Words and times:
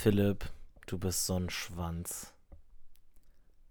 Philipp, 0.00 0.46
du 0.86 0.96
bist 0.96 1.26
so 1.26 1.34
ein 1.34 1.50
Schwanz. 1.50 2.32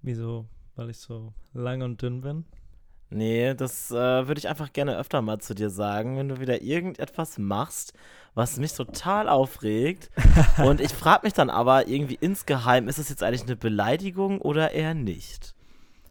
Wieso? 0.04 0.46
Weil 0.76 0.92
ich 0.92 1.00
so 1.00 1.34
lang 1.54 1.82
und 1.82 2.04
dünn 2.04 2.22
bin? 2.22 2.46
Nee, 3.10 3.56
das 3.56 3.90
äh, 3.90 3.96
würde 4.28 4.38
ich 4.38 4.48
einfach 4.48 4.72
gerne 4.72 4.96
öfter 4.96 5.24
mal 5.24 5.40
zu 5.40 5.56
dir 5.56 5.72
sagen, 5.72 6.20
wenn 6.20 6.30
du 6.30 6.40
wieder 6.40 6.62
irgendetwas 6.62 7.40
machst, 7.40 7.94
was 8.36 8.60
mich 8.60 8.74
total 8.74 9.28
aufregt. 9.28 10.12
und 10.64 10.82
ich 10.82 10.92
frage 10.94 11.26
mich 11.26 11.34
dann 11.34 11.50
aber 11.50 11.88
irgendwie 11.88 12.20
insgeheim, 12.22 12.88
ist 12.88 13.00
es 13.00 13.10
jetzt 13.10 13.24
eigentlich 13.24 13.48
eine 13.48 13.56
Beleidigung 13.56 14.40
oder 14.40 14.72
eher 14.72 14.94
nicht? 14.94 15.56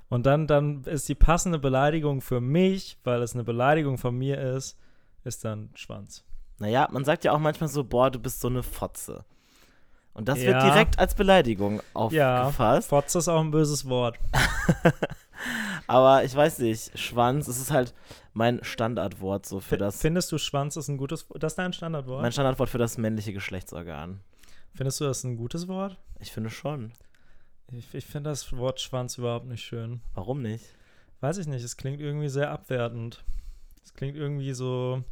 Und 0.09 0.27
dann, 0.27 0.49
dann 0.49 0.83
ist 0.83 1.09
die 1.09 1.15
passende 1.15 1.61
Beleidigung 1.61 2.23
für 2.23 2.41
mich, 2.41 2.99
weil 3.05 3.23
es 3.23 3.35
eine 3.35 3.45
Beleidigung 3.45 3.99
von 3.99 4.19
mir 4.19 4.41
ist, 4.57 4.77
ist 5.23 5.45
dann 5.45 5.71
Schwanz. 5.75 6.25
Naja, 6.59 6.89
man 6.91 7.05
sagt 7.05 7.23
ja 7.23 7.31
auch 7.31 7.39
manchmal 7.39 7.69
so, 7.69 7.85
boah, 7.85 8.11
du 8.11 8.19
bist 8.19 8.41
so 8.41 8.49
eine 8.49 8.65
Fotze. 8.65 9.25
Und 10.19 10.29
das 10.29 10.39
wird 10.41 10.51
Ja. 10.51 10.65
direkt 10.71 10.99
als 10.99 11.15
Beleidigung 11.15 11.81
Ja, 12.11 12.43
aufgefasst. 12.43 12.89
Fotze 12.89 13.19
ist 13.19 13.29
auch 13.29 13.41
ein 13.41 13.53
böses 13.53 13.89
Wort. 13.89 14.19
Aber 15.87 16.25
ich 16.25 16.35
weiß 16.35 16.59
nicht, 16.59 16.99
Schwanz, 16.99 17.49
es 17.49 17.59
ist 17.59 17.71
halt 17.71 17.95
mein 18.35 18.63
Standardwort 18.63 19.47
so 19.47 19.61
für 19.61 19.77
F- 19.77 19.79
das. 19.81 20.01
Findest 20.01 20.31
du 20.33 20.39
Schwanz 20.39 20.77
ist 20.77 20.89
ein 20.89 20.97
gutes 20.97 21.27
Das 21.39 21.53
ist 21.53 21.57
dein 21.59 21.73
Standardwort? 21.73 22.21
Mein 22.23 22.33
Standardwort 22.33 22.69
für 22.69 22.79
das 22.79 22.99
männliche 22.99 23.33
Geschlechtsorgan. 23.33 24.21
Findest 24.75 25.01
du 25.01 25.05
das 25.05 25.25
ein 25.25 25.37
gutes 25.37 25.69
Wort? 25.69 25.97
Ich 26.21 26.33
finde 26.33 26.51
schon. 26.51 26.93
Ich, 27.73 27.95
ich 27.95 28.05
finde 28.07 28.31
das 28.31 28.53
Wort 28.57 28.81
Schwanz 28.81 29.19
überhaupt 29.19 29.47
nicht 29.47 29.63
schön. 29.65 30.01
Warum 30.15 30.43
nicht? 30.43 30.65
Weiß 31.21 31.39
ich 31.39 31.47
nicht, 31.47 31.65
es 31.65 31.77
klingt 31.77 32.01
irgendwie 32.01 32.29
sehr 32.29 32.51
abwertend. 32.51 33.25
Es 33.85 33.95
klingt 33.95 34.17
irgendwie 34.17 34.53
so 34.53 35.03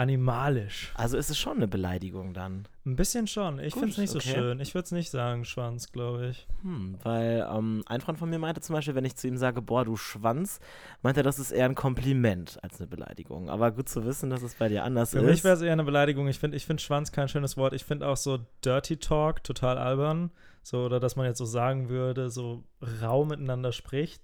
animalisch. 0.00 0.92
Also 0.94 1.18
ist 1.18 1.28
es 1.28 1.36
schon 1.36 1.58
eine 1.58 1.68
Beleidigung 1.68 2.32
dann. 2.32 2.66
Ein 2.86 2.96
bisschen 2.96 3.26
schon. 3.26 3.58
Ich 3.58 3.74
finde 3.74 3.90
es 3.90 3.98
nicht 3.98 4.14
okay. 4.14 4.28
so 4.28 4.34
schön. 4.34 4.58
Ich 4.58 4.74
würde 4.74 4.86
es 4.86 4.92
nicht 4.92 5.10
sagen, 5.10 5.44
Schwanz, 5.44 5.92
glaube 5.92 6.28
ich. 6.28 6.48
Hm, 6.62 6.96
weil 7.02 7.46
ähm, 7.54 7.82
ein 7.84 8.00
Freund 8.00 8.18
von 8.18 8.30
mir 8.30 8.38
meinte 8.38 8.62
zum 8.62 8.74
Beispiel, 8.74 8.94
wenn 8.94 9.04
ich 9.04 9.16
zu 9.16 9.28
ihm 9.28 9.36
sage, 9.36 9.60
boah, 9.60 9.84
du 9.84 9.96
Schwanz, 9.96 10.58
meint 11.02 11.18
er, 11.18 11.22
das 11.22 11.38
ist 11.38 11.50
eher 11.50 11.66
ein 11.66 11.74
Kompliment 11.74 12.58
als 12.62 12.80
eine 12.80 12.86
Beleidigung. 12.86 13.50
Aber 13.50 13.72
gut 13.72 13.90
zu 13.90 14.06
wissen, 14.06 14.30
dass 14.30 14.40
es 14.40 14.54
bei 14.54 14.70
dir 14.70 14.84
anders 14.84 15.10
Für 15.10 15.18
ist. 15.18 15.26
mich 15.26 15.44
wäre 15.44 15.54
es 15.54 15.60
eher 15.60 15.74
eine 15.74 15.84
Beleidigung. 15.84 16.28
Ich 16.28 16.38
finde 16.38 16.56
ich 16.56 16.64
find 16.64 16.80
Schwanz 16.80 17.12
kein 17.12 17.28
schönes 17.28 17.58
Wort. 17.58 17.74
Ich 17.74 17.84
finde 17.84 18.08
auch 18.08 18.16
so 18.16 18.38
Dirty 18.64 18.96
Talk 18.96 19.44
total 19.44 19.76
albern. 19.76 20.30
So, 20.62 20.78
oder 20.78 20.98
dass 20.98 21.16
man 21.16 21.26
jetzt 21.26 21.38
so 21.38 21.44
sagen 21.44 21.90
würde, 21.90 22.30
so 22.30 22.64
rau 23.02 23.26
miteinander 23.26 23.72
spricht. 23.72 24.22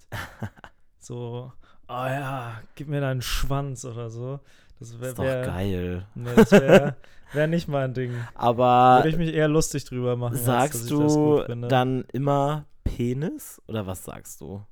so, 0.98 1.52
oh 1.88 1.92
ja, 1.92 2.62
gib 2.76 2.88
mir 2.88 3.02
deinen 3.02 3.20
Schwanz 3.20 3.84
oder 3.84 4.08
so. 4.08 4.40
Das 4.78 4.98
wäre 5.00 5.08
ist 5.10 5.18
doch 5.18 5.24
wär, 5.24 5.46
geil. 5.46 6.06
nee, 6.14 6.30
das 6.36 6.52
wäre 6.52 6.96
wär 7.32 7.46
nicht 7.46 7.68
mein 7.68 7.94
Ding. 7.94 8.12
Aber 8.34 8.98
Würde 8.98 9.08
ich 9.10 9.16
mich 9.16 9.32
eher 9.34 9.48
lustig 9.48 9.84
drüber 9.84 10.16
machen. 10.16 10.34
als 10.34 10.44
dass 10.44 10.46
sagst 10.46 10.84
ich 10.90 10.96
das 10.98 11.14
du 11.14 11.42
dann 11.68 12.04
immer 12.12 12.66
Penis 12.84 13.60
oder 13.66 13.86
was 13.86 14.04
sagst 14.04 14.40
du? 14.40 14.64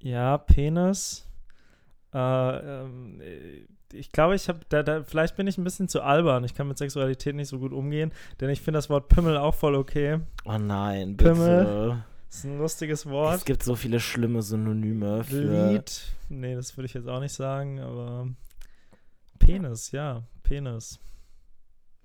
Ja, 0.00 0.38
Penis. 0.38 1.26
Äh, 2.12 2.18
ähm, 2.18 3.20
äh, 3.20 3.66
ich 3.92 4.10
glaube, 4.12 4.34
ich 4.34 4.48
habe, 4.48 4.60
da, 4.68 4.82
da, 4.82 5.04
vielleicht 5.04 5.36
bin 5.36 5.46
ich 5.46 5.58
ein 5.58 5.64
bisschen 5.64 5.88
zu 5.88 6.02
albern. 6.02 6.44
Ich 6.44 6.54
kann 6.54 6.66
mit 6.68 6.76
Sexualität 6.78 7.34
nicht 7.36 7.48
so 7.48 7.58
gut 7.58 7.72
umgehen, 7.72 8.12
denn 8.40 8.50
ich 8.50 8.60
finde 8.60 8.78
das 8.78 8.90
Wort 8.90 9.08
Pimmel 9.08 9.36
auch 9.36 9.54
voll 9.54 9.74
okay. 9.76 10.18
Oh 10.44 10.58
nein, 10.58 11.16
bitte. 11.16 11.32
Pimmel. 11.32 12.04
Das 12.28 12.38
ist 12.38 12.44
ein 12.44 12.58
lustiges 12.58 13.00
Es 13.06 13.10
Wort. 13.10 13.46
gibt 13.46 13.62
so 13.62 13.76
viele 13.76 14.00
schlimme 14.00 14.42
Synonyme 14.42 15.22
für. 15.24 15.68
Lied. 15.72 16.02
Nee, 16.28 16.54
das 16.56 16.76
würde 16.76 16.86
ich 16.86 16.94
jetzt 16.94 17.08
auch 17.08 17.20
nicht 17.20 17.32
sagen, 17.32 17.78
aber 17.80 18.28
Penis, 19.46 19.92
ja, 19.92 20.24
Penis. 20.42 20.98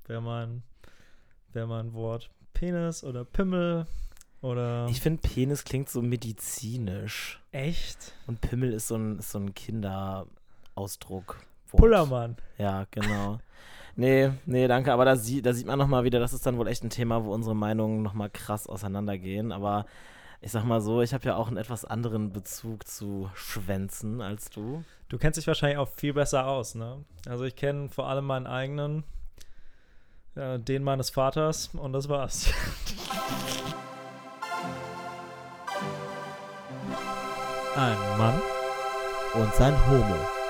Wäre 0.05 0.21
mein, 0.21 0.61
wär 1.53 1.65
mein 1.65 1.91
Wort. 1.91 2.29
Penis 2.53 3.03
oder 3.03 3.25
Pimmel 3.25 3.87
oder. 4.41 4.85
Ich 4.91 5.01
finde, 5.01 5.27
Penis 5.27 5.63
klingt 5.63 5.89
so 5.89 6.03
medizinisch. 6.03 7.41
echt? 7.51 8.13
Und 8.27 8.41
Pimmel 8.41 8.73
ist 8.73 8.89
so 8.89 8.95
ein, 8.95 9.17
ist 9.17 9.31
so 9.31 9.39
ein 9.39 9.55
Kinderausdruck. 9.55 11.41
Pullermann. 11.71 12.37
Ja, 12.59 12.85
genau. 12.91 13.39
Nee, 13.97 14.31
nee, 14.45 14.69
danke. 14.69 14.93
Aber 14.93 15.03
da, 15.03 15.17
sie, 15.17 15.41
da 15.41 15.51
sieht 15.51 15.67
man 15.67 15.77
nochmal 15.77 16.05
wieder, 16.05 16.21
das 16.21 16.31
ist 16.31 16.45
dann 16.45 16.57
wohl 16.57 16.69
echt 16.69 16.81
ein 16.81 16.89
Thema, 16.89 17.25
wo 17.25 17.33
unsere 17.33 17.55
Meinungen 17.55 18.01
nochmal 18.01 18.29
krass 18.29 18.65
auseinandergehen. 18.65 19.51
Aber 19.51 19.85
ich 20.41 20.51
sag 20.51 20.63
mal 20.63 20.81
so, 20.81 21.01
ich 21.01 21.13
habe 21.13 21.23
ja 21.25 21.35
auch 21.35 21.47
einen 21.47 21.57
etwas 21.57 21.85
anderen 21.85 22.33
Bezug 22.33 22.87
zu 22.87 23.29
Schwänzen 23.35 24.21
als 24.21 24.49
du. 24.49 24.83
Du 25.07 25.19
kennst 25.19 25.37
dich 25.37 25.45
wahrscheinlich 25.45 25.77
auch 25.77 25.89
viel 25.89 26.13
besser 26.13 26.47
aus, 26.47 26.73
ne? 26.73 27.05
Also 27.27 27.43
ich 27.43 27.55
kenne 27.55 27.89
vor 27.89 28.07
allem 28.09 28.25
meinen 28.25 28.47
eigenen, 28.47 29.03
äh, 30.35 30.57
den 30.57 30.83
meines 30.83 31.11
Vaters 31.11 31.69
und 31.73 31.93
das 31.93 32.09
war's. 32.09 32.51
Ein 37.75 37.97
Mann. 38.17 38.41
Und 39.33 39.53
sein 39.53 39.75
Homo. 39.87 40.40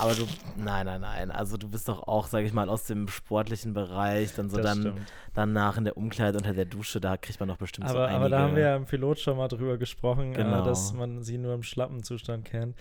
Aber 0.00 0.14
du, 0.14 0.26
nein, 0.56 0.86
nein, 0.86 1.00
nein. 1.00 1.30
Also 1.30 1.56
du 1.56 1.68
bist 1.68 1.88
doch 1.88 2.06
auch, 2.08 2.26
sag 2.26 2.44
ich 2.44 2.52
mal, 2.52 2.68
aus 2.68 2.84
dem 2.84 3.08
sportlichen 3.08 3.72
Bereich, 3.74 4.34
dann 4.34 4.50
so 4.50 4.56
das 4.56 4.66
dann 4.66 4.80
stimmt. 4.80 5.12
danach 5.34 5.76
in 5.76 5.84
der 5.84 5.96
Umkleide 5.96 6.38
unter 6.38 6.52
der 6.52 6.64
Dusche, 6.64 7.00
da 7.00 7.16
kriegt 7.16 7.38
man 7.40 7.48
doch 7.48 7.56
bestimmt 7.58 7.88
so 7.88 7.94
Aber, 7.94 8.06
einige. 8.06 8.16
aber 8.20 8.28
da 8.30 8.38
haben 8.40 8.56
wir 8.56 8.62
ja 8.62 8.76
im 8.76 8.86
Pilot 8.86 9.20
schon 9.20 9.36
mal 9.36 9.48
drüber 9.48 9.78
gesprochen, 9.78 10.32
Genau. 10.32 10.62
äh, 10.62 10.64
dass 10.64 10.92
man 10.92 11.22
sie 11.22 11.38
nur 11.38 11.54
im 11.54 11.62
schlappen 11.62 12.02
Zustand 12.02 12.44
kennt. 12.44 12.76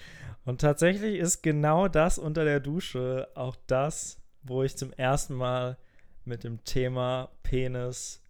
Und 0.46 0.62
tatsächlich 0.62 1.18
ist 1.20 1.44
genau 1.44 1.88
das 1.88 2.18
unter 2.18 2.44
der 2.46 2.60
Dusche 2.60 3.28
auch 3.36 3.56
das, 3.68 4.20
wo 4.44 4.64
ich 4.64 4.76
zum 4.78 4.94
ersten 4.94 5.34
Mal 5.36 5.78
mit 6.26 6.44
dem 6.44 6.64
Thema 6.64 7.30
Penis 7.44 8.24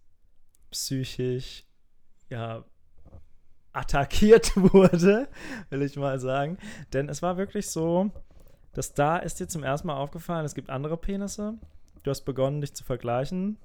psychisch 0.70 1.64
ja 2.28 2.64
attackiert 3.72 4.56
wurde, 4.74 5.28
will 5.70 5.82
ich 5.82 5.96
mal 5.96 6.18
sagen. 6.18 6.58
Denn 6.92 7.08
es 7.08 7.22
war 7.22 7.36
wirklich 7.36 7.68
so, 7.68 8.10
dass 8.72 8.94
da 8.94 9.16
ist 9.16 9.40
dir 9.40 9.48
zum 9.48 9.64
ersten 9.64 9.88
Mal 9.88 9.96
aufgefallen, 9.96 10.44
es 10.44 10.54
gibt 10.54 10.70
andere 10.70 10.96
Penisse. 10.96 11.54
Du 12.02 12.10
hast 12.10 12.22
begonnen, 12.22 12.60
dich 12.60 12.74
zu 12.74 12.84
vergleichen. 12.84 13.58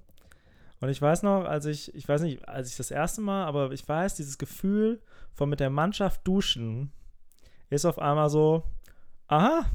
Und 0.82 0.90
ich 0.90 1.02
weiß 1.02 1.24
noch, 1.24 1.46
als 1.46 1.66
ich, 1.66 1.94
ich 1.96 2.08
weiß 2.08 2.22
nicht, 2.22 2.48
als 2.48 2.70
ich 2.70 2.78
das 2.78 2.92
erste 2.92 3.22
Mal, 3.22 3.46
aber 3.46 3.72
ich 3.72 3.88
weiß, 3.88 4.16
dieses 4.16 4.38
Gefühl 4.38 5.02
von 5.34 5.50
mit 5.50 5.60
der 5.60 5.70
Mannschaft 5.70 6.28
duschen 6.28 6.92
ist 7.70 7.86
auf 7.86 8.00
einmal 8.00 8.30
so, 8.30 8.64
aha, 9.28 9.66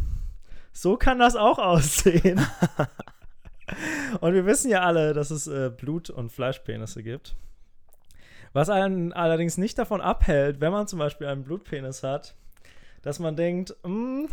so 0.72 0.96
kann 0.96 1.18
das 1.18 1.36
auch 1.36 1.58
aussehen. 1.58 2.40
und 4.20 4.34
wir 4.34 4.46
wissen 4.46 4.70
ja 4.70 4.82
alle, 4.82 5.14
dass 5.14 5.30
es 5.30 5.46
äh, 5.46 5.70
Blut- 5.70 6.10
und 6.10 6.30
Fleischpenisse 6.30 7.02
gibt. 7.02 7.34
Was 8.52 8.68
einen 8.68 9.12
allerdings 9.12 9.58
nicht 9.58 9.78
davon 9.78 10.00
abhält, 10.00 10.60
wenn 10.60 10.72
man 10.72 10.88
zum 10.88 10.98
Beispiel 10.98 11.28
einen 11.28 11.44
Blutpenis 11.44 12.02
hat, 12.02 12.34
dass 13.02 13.20
man 13.20 13.36
denkt, 13.36 13.74
"Mm, 13.84 14.26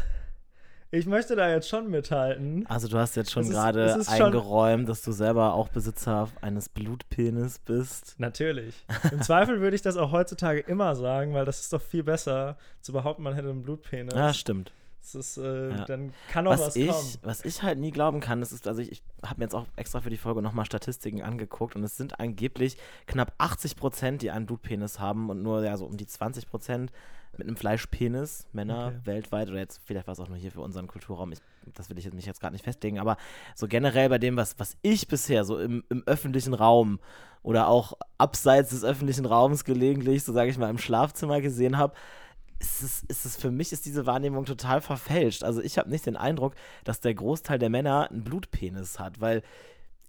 ich 0.91 1.05
möchte 1.05 1.35
da 1.35 1.49
jetzt 1.49 1.67
schon 1.67 1.89
mithalten. 1.89 2.65
Also 2.67 2.87
du 2.87 2.97
hast 2.97 3.15
jetzt 3.15 3.31
schon 3.31 3.49
gerade 3.49 3.99
eingeräumt, 4.07 4.87
dass 4.87 5.01
du 5.01 5.11
selber 5.11 5.53
auch 5.53 5.67
Besitzer 5.69 6.29
eines 6.41 6.69
Blutpenis 6.69 7.59
bist. 7.59 8.15
Natürlich. 8.17 8.85
Im 9.11 9.21
Zweifel 9.21 9.59
würde 9.59 9.75
ich 9.75 9.81
das 9.81 9.97
auch 9.97 10.11
heutzutage 10.11 10.59
immer 10.61 10.95
sagen, 10.95 11.33
weil 11.33 11.45
das 11.45 11.59
ist 11.59 11.73
doch 11.73 11.81
viel 11.81 12.03
besser 12.03 12.57
zu 12.81 12.93
behaupten, 12.93 13.23
man 13.23 13.33
hätte 13.33 13.49
einen 13.49 13.63
Blutpenis. 13.63 14.13
Ja, 14.13 14.33
stimmt. 14.33 14.71
das 15.01 15.15
ist, 15.15 15.37
äh, 15.37 15.69
Ja. 15.71 15.85
Dann 15.85 16.13
kann 16.31 16.45
doch 16.45 16.51
was, 16.51 16.61
Was 16.67 16.75
ich, 16.77 16.89
kommen. 16.89 17.13
was 17.23 17.45
ich 17.45 17.63
halt 17.63 17.79
nie 17.79 17.91
glauben 17.91 18.19
kann, 18.21 18.39
das 18.39 18.51
ist, 18.53 18.67
also 18.67 18.81
ich, 18.81 18.91
ich 18.91 19.01
habe 19.23 19.39
mir 19.39 19.45
jetzt 19.45 19.55
auch 19.55 19.65
extra 19.75 19.99
für 20.01 20.09
die 20.09 20.17
Folge 20.17 20.41
nochmal 20.41 20.65
Statistiken 20.65 21.21
angeguckt 21.21 21.75
und 21.75 21.83
es 21.83 21.97
sind 21.97 22.19
angeblich 22.19 22.77
knapp 23.07 23.33
80 23.39 23.75
Prozent, 23.75 24.21
die 24.21 24.31
einen 24.31 24.45
Blutpenis 24.45 24.99
haben 24.99 25.29
und 25.29 25.41
nur 25.43 25.63
ja 25.63 25.75
so 25.75 25.85
um 25.85 25.97
die 25.97 26.07
20 26.07 26.49
Prozent 26.49 26.91
mit 27.39 27.47
einem 27.47 27.57
Fleischpenis, 27.57 28.47
Männer 28.53 28.87
Okay. 28.87 28.99
weltweit 29.05 29.49
oder 29.49 29.59
jetzt 29.59 29.81
vielleicht 29.85 30.07
war 30.07 30.13
es 30.13 30.19
auch 30.19 30.27
nur 30.29 30.37
hier 30.37 30.51
für 30.51 30.61
unseren 30.61 30.87
Kulturraum, 30.87 31.31
ich, 31.31 31.39
das 31.75 31.89
will 31.89 31.97
ich 31.97 32.05
jetzt- 32.05 32.13
mich 32.13 32.25
jetzt 32.25 32.39
gerade 32.41 32.53
nicht 32.53 32.63
festlegen, 32.65 32.99
aber 32.99 33.17
so 33.55 33.67
generell 33.67 34.09
bei 34.09 34.17
dem, 34.17 34.35
was, 34.37 34.57
was 34.59 34.77
ich 34.81 35.07
bisher 35.07 35.43
so 35.43 35.59
im, 35.59 35.83
im 35.89 36.03
öffentlichen 36.05 36.53
Raum 36.53 36.99
oder 37.43 37.67
auch 37.67 37.93
abseits 38.17 38.71
des 38.71 38.83
öffentlichen 38.83 39.25
Raums 39.25 39.63
gelegentlich, 39.63 40.23
so 40.23 40.33
sage 40.33 40.49
ich 40.49 40.57
mal, 40.57 40.69
im 40.69 40.77
Schlafzimmer 40.77 41.39
gesehen 41.41 41.77
habe, 41.77 41.93
ist 42.59 42.81
es, 42.81 43.03
ist 43.03 43.25
es 43.25 43.35
für 43.37 43.51
mich 43.51 43.71
ist 43.71 43.85
diese 43.85 44.05
Wahrnehmung 44.07 44.45
total 44.45 44.81
verfälscht. 44.81 45.43
Also 45.43 45.61
ich 45.61 45.77
habe 45.77 45.89
nicht 45.91 46.07
den 46.07 46.17
Eindruck, 46.17 46.55
dass 46.83 46.99
der 46.99 47.13
Großteil 47.13 47.59
der 47.59 47.69
Männer 47.69 48.09
einen 48.09 48.23
Blutpenis 48.23 48.97
hat, 48.99 49.21
weil 49.21 49.43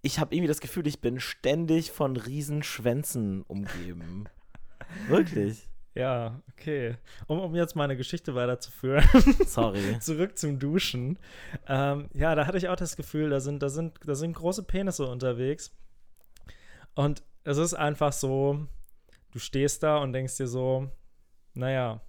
ich 0.00 0.18
habe 0.18 0.34
irgendwie 0.34 0.48
das 0.48 0.60
Gefühl, 0.60 0.86
ich 0.86 1.00
bin 1.00 1.20
ständig 1.20 1.90
von 1.92 2.16
Riesenschwänzen 2.16 3.42
umgeben. 3.42 4.24
Wirklich. 5.08 5.67
Ja, 5.94 6.40
okay. 6.52 6.96
Um, 7.26 7.40
um 7.40 7.54
jetzt 7.54 7.74
meine 7.74 7.96
Geschichte 7.96 8.34
weiterzuführen, 8.34 9.04
Sorry. 9.46 9.98
zurück 10.00 10.38
zum 10.38 10.58
Duschen. 10.58 11.18
Ähm, 11.66 12.08
ja, 12.14 12.34
da 12.34 12.46
hatte 12.46 12.58
ich 12.58 12.68
auch 12.68 12.76
das 12.76 12.96
Gefühl, 12.96 13.30
da 13.30 13.40
sind, 13.40 13.62
da 13.62 13.68
sind, 13.68 13.98
da 14.04 14.14
sind 14.14 14.34
große 14.34 14.62
Penisse 14.62 15.06
unterwegs. 15.06 15.74
Und 16.94 17.22
es 17.44 17.58
ist 17.58 17.74
einfach 17.74 18.12
so, 18.12 18.66
du 19.32 19.38
stehst 19.38 19.82
da 19.82 19.98
und 19.98 20.12
denkst 20.12 20.36
dir 20.36 20.46
so, 20.46 20.90
naja, 21.54 22.00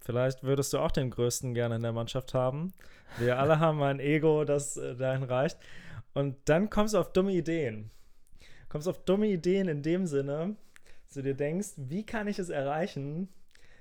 vielleicht 0.00 0.42
würdest 0.42 0.72
du 0.72 0.78
auch 0.78 0.90
den 0.90 1.10
größten 1.10 1.54
gerne 1.54 1.76
in 1.76 1.82
der 1.82 1.92
Mannschaft 1.92 2.34
haben. 2.34 2.72
Wir 3.18 3.38
alle 3.38 3.58
haben 3.60 3.82
ein 3.82 4.00
Ego, 4.00 4.44
das 4.44 4.76
äh, 4.76 4.96
dahin 4.96 5.22
reicht. 5.22 5.58
Und 6.14 6.36
dann 6.46 6.70
kommst 6.70 6.94
du 6.94 6.98
auf 6.98 7.12
dumme 7.12 7.32
Ideen. 7.32 7.90
Kommst 8.68 8.88
auf 8.88 9.04
dumme 9.04 9.28
Ideen 9.28 9.68
in 9.68 9.82
dem 9.82 10.06
Sinne, 10.06 10.56
dass 11.08 11.14
du 11.14 11.22
dir 11.22 11.34
denkst, 11.34 11.68
wie 11.76 12.04
kann 12.04 12.28
ich 12.28 12.38
es 12.38 12.50
erreichen, 12.50 13.28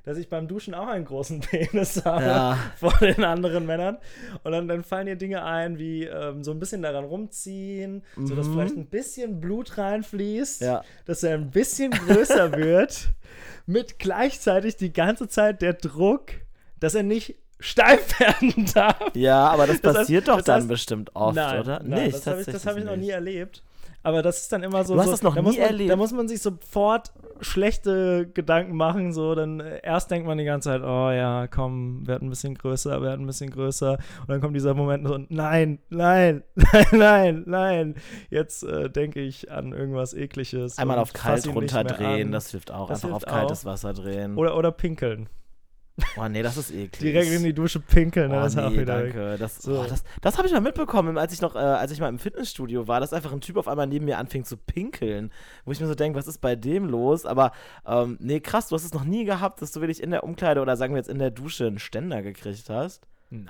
dass 0.05 0.17
ich 0.17 0.29
beim 0.29 0.47
Duschen 0.47 0.73
auch 0.73 0.87
einen 0.87 1.03
großen 1.03 1.39
Penis 1.41 2.05
habe 2.05 2.23
Ja. 2.23 2.57
vor 2.77 2.93
den 3.01 3.25
anderen 3.25 3.65
Männern. 3.65 3.97
Und 4.45 4.53
dann, 4.53 4.69
dann 4.69 4.83
fallen 4.85 5.07
dir 5.07 5.17
Dinge 5.17 5.43
ein, 5.43 5.77
wie 5.77 6.05
ähm, 6.05 6.45
so 6.45 6.51
ein 6.51 6.59
bisschen 6.59 6.81
daran 6.81 7.03
rumziehen, 7.03 8.03
sodass 8.15 8.47
Mhm. 8.47 8.53
vielleicht 8.53 8.77
ein 8.77 8.85
bisschen 8.85 9.41
Blut 9.41 9.77
reinfließt, 9.77 10.61
Ja. 10.61 10.83
dass 11.05 11.23
er 11.23 11.33
ein 11.33 11.51
bisschen 11.51 11.91
größer 11.91 12.53
wird, 12.57 13.09
mit 13.65 13.99
gleichzeitig 13.99 14.77
die 14.77 14.93
ganze 14.93 15.27
Zeit 15.27 15.61
der 15.61 15.73
Druck, 15.73 16.31
dass 16.79 16.95
er 16.95 17.03
nicht 17.03 17.35
steif 17.59 18.17
werden 18.21 18.65
darf. 18.73 18.95
Ja, 19.15 19.49
aber 19.49 19.67
das 19.67 19.81
Das 19.81 19.93
heißt- 19.93 19.97
passiert 19.99 20.27
doch 20.29 20.37
das 20.37 20.45
dann 20.45 20.61
heißt- 20.63 20.67
bestimmt 20.69 21.13
oft, 21.17 21.35
nein, 21.35 21.59
oder? 21.59 21.81
Nein, 21.83 22.03
nicht, 22.05 22.15
das 22.15 22.27
habe 22.27 22.39
ich, 22.39 22.45
das 22.45 22.65
hab 22.65 22.77
ich 22.77 22.85
noch 22.85 22.95
nie 22.95 23.09
erlebt. 23.09 23.61
Aber 24.03 24.21
das 24.21 24.41
ist 24.41 24.51
dann 24.53 24.63
immer 24.63 24.83
so. 24.85 24.93
Du 24.93 24.99
hast 24.99 25.07
so, 25.07 25.11
das 25.11 25.21
noch 25.23 25.35
da 25.35 25.41
nie 25.41 25.47
muss 25.47 25.57
man, 25.57 25.65
erlebt? 25.67 25.89
Da 25.89 25.95
muss 25.95 26.11
man 26.13 26.27
sich 26.27 26.41
sofort 26.41 27.11
schlechte 27.41 28.29
Gedanken 28.33 28.75
machen. 28.75 29.11
So, 29.11 29.35
dann 29.35 29.59
äh, 29.59 29.81
erst 29.83 30.11
denkt 30.11 30.27
man 30.27 30.37
die 30.37 30.45
ganze 30.45 30.69
Zeit, 30.69 30.81
oh 30.81 31.11
ja, 31.11 31.47
komm, 31.47 32.07
werd 32.07 32.21
ein 32.21 32.29
bisschen 32.29 32.55
größer, 32.55 33.01
werd 33.01 33.19
ein 33.19 33.25
bisschen 33.25 33.49
größer. 33.49 33.93
Und 33.93 34.29
dann 34.29 34.39
kommt 34.39 34.55
dieser 34.55 34.73
Moment 34.73 35.07
so, 35.07 35.19
nein, 35.29 35.79
nein, 35.89 36.43
nein, 36.55 36.85
nein, 36.93 37.43
nein. 37.45 37.95
Jetzt 38.29 38.63
äh, 38.63 38.89
denke 38.89 39.19
ich 39.19 39.51
an 39.51 39.73
irgendwas 39.73 40.13
Ekliges. 40.13 40.77
Einmal 40.77 40.99
auf 40.99 41.13
kalt 41.13 41.47
runterdrehen, 41.47 42.31
das 42.31 42.51
hilft 42.51 42.71
auch. 42.71 42.87
Das 42.87 43.03
Einfach 43.03 43.15
auf 43.17 43.23
hilft 43.23 43.35
kaltes 43.35 43.65
auch. 43.65 43.71
Wasser 43.71 43.93
drehen. 43.93 44.37
Oder, 44.37 44.55
oder 44.57 44.71
pinkeln. 44.71 45.27
Oh 46.17 46.27
nee, 46.27 46.43
das 46.43 46.57
ist 46.57 46.71
eklig. 46.71 46.99
Direkt 46.99 47.31
in 47.31 47.43
die 47.43 47.53
Dusche 47.53 47.79
pinkeln, 47.79 48.29
ne? 48.29 48.37
Oh, 48.37 48.41
das 48.41 48.53
ist 48.53 48.59
auch 48.59 48.69
nee, 48.69 48.81
wieder 48.81 49.03
weg. 49.03 49.13
danke. 49.13 49.37
Das, 49.37 49.57
So. 49.57 49.79
oh, 49.81 49.85
das, 49.87 50.03
das 50.21 50.37
habe 50.37 50.47
ich 50.47 50.53
mal 50.53 50.61
mitbekommen, 50.61 51.17
als 51.17 51.33
ich 51.33 51.41
noch, 51.41 51.55
äh, 51.55 51.59
als 51.59 51.91
ich 51.91 51.99
mal 51.99 52.09
im 52.09 52.19
Fitnessstudio 52.19 52.87
war, 52.87 52.99
dass 52.99 53.13
einfach 53.13 53.31
ein 53.31 53.41
Typ 53.41 53.57
auf 53.57 53.67
einmal 53.67 53.87
neben 53.87 54.05
mir 54.05 54.17
anfing 54.17 54.43
zu 54.43 54.57
pinkeln. 54.57 55.31
Wo 55.65 55.71
ich 55.71 55.79
mir 55.79 55.87
so 55.87 55.95
denke, 55.95 56.17
was 56.17 56.27
ist 56.27 56.39
bei 56.39 56.55
dem 56.55 56.85
los? 56.85 57.25
Aber 57.25 57.51
ähm, 57.85 58.17
nee, 58.19 58.39
krass, 58.39 58.67
du 58.67 58.75
hast 58.75 58.83
es 58.85 58.93
noch 58.93 59.05
nie 59.05 59.25
gehabt, 59.25 59.61
dass 59.61 59.71
du 59.71 59.81
wirklich 59.81 60.01
in 60.03 60.11
der 60.11 60.23
Umkleide 60.23 60.61
oder 60.61 60.77
sagen 60.77 60.93
wir 60.93 60.97
jetzt 60.99 61.09
in 61.09 61.19
der 61.19 61.31
Dusche 61.31 61.67
einen 61.67 61.79
Ständer 61.79 62.21
gekriegt 62.21 62.69
hast. 62.69 63.01
Nein, 63.29 63.45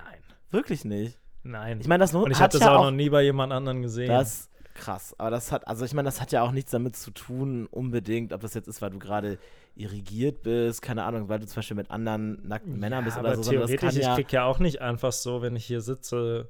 Wirklich 0.49 0.85
nicht. 0.85 1.19
nein. 1.43 1.79
Ich 1.81 1.87
meine, 1.87 2.01
das 2.03 2.13
und 2.13 2.31
ich 2.31 2.39
habe 2.39 2.51
das 2.53 2.61
ja 2.61 2.71
auch 2.73 2.79
auch 2.79 2.83
noch 2.85 2.91
nie 2.91 3.09
bei 3.09 3.21
jemand 3.23 3.51
anderen 3.51 3.81
gesehen. 3.81 4.07
Das 4.07 4.49
krass, 4.77 5.13
aber 5.19 5.29
das 5.31 5.51
hat, 5.51 5.67
also 5.67 5.83
ich 5.85 5.93
meine, 5.93 6.07
das 6.07 6.21
hat 6.21 6.31
ja 6.31 6.41
auch 6.43 6.51
nichts 6.51 6.71
damit 6.71 6.95
zu 6.95 7.11
tun, 7.11 7.65
unbedingt, 7.67 8.31
ob 8.33 8.41
das 8.41 8.53
jetzt 8.53 8.67
ist, 8.67 8.81
weil 8.81 8.91
du 8.91 8.99
gerade 8.99 9.37
irrigiert 9.75 10.41
bist, 10.43 10.81
keine 10.81 11.03
Ahnung, 11.03 11.29
weil 11.29 11.39
du 11.39 11.47
zum 11.47 11.57
Beispiel 11.57 11.75
mit 11.75 11.91
anderen 11.91 12.47
nackten 12.47 12.79
Männern 12.79 13.03
bist 13.03 13.17
aber 13.17 13.29
oder 13.29 13.35
so, 13.37 13.43
sondern 13.43 13.61
das 13.63 13.71
theoretisch, 13.71 13.99
kann 13.99 14.01
ja, 14.01 14.11
ich 14.11 14.15
krieg 14.15 14.31
ja 14.33 14.45
auch 14.45 14.59
nicht 14.59 14.81
einfach 14.81 15.11
so, 15.11 15.41
wenn 15.41 15.55
ich 15.55 15.65
hier 15.65 15.81
sitze, 15.81 16.49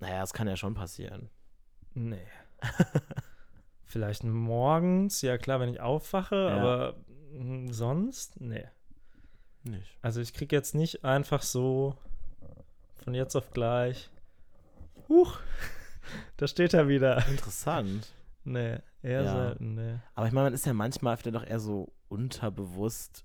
naja, 0.00 0.20
das 0.20 0.32
kann 0.32 0.48
ja 0.48 0.56
schon 0.56 0.74
passieren. 0.74 1.30
nee. 1.94 2.18
Vielleicht 3.88 4.24
morgens, 4.24 5.22
ja 5.22 5.38
klar, 5.38 5.60
wenn 5.60 5.68
ich 5.68 5.80
aufwache, 5.80 6.34
Ja. 6.34 6.56
aber 6.56 6.94
mm, 7.32 7.70
sonst, 7.70 8.40
nee. 8.40 8.66
Nicht. 9.62 9.96
Also 10.02 10.20
ich 10.20 10.34
krieg 10.34 10.52
jetzt 10.52 10.74
nicht 10.74 11.04
einfach 11.04 11.42
so 11.42 11.96
von 13.04 13.14
jetzt 13.14 13.36
auf 13.36 13.52
gleich, 13.52 14.10
huch, 15.08 15.38
da 16.36 16.46
steht 16.46 16.74
er 16.74 16.88
wieder. 16.88 17.26
Interessant. 17.28 18.12
Nee, 18.48 18.78
eher 19.02 19.24
Ja. 19.24 19.32
selten, 19.32 19.74
nee. 19.74 19.96
Aber 20.14 20.28
ich 20.28 20.32
meine, 20.32 20.44
man 20.44 20.54
ist 20.54 20.64
ja 20.66 20.72
manchmal 20.72 21.16
vielleicht 21.16 21.34
doch 21.34 21.44
eher 21.44 21.58
so 21.58 21.92
unterbewusst 22.08 23.24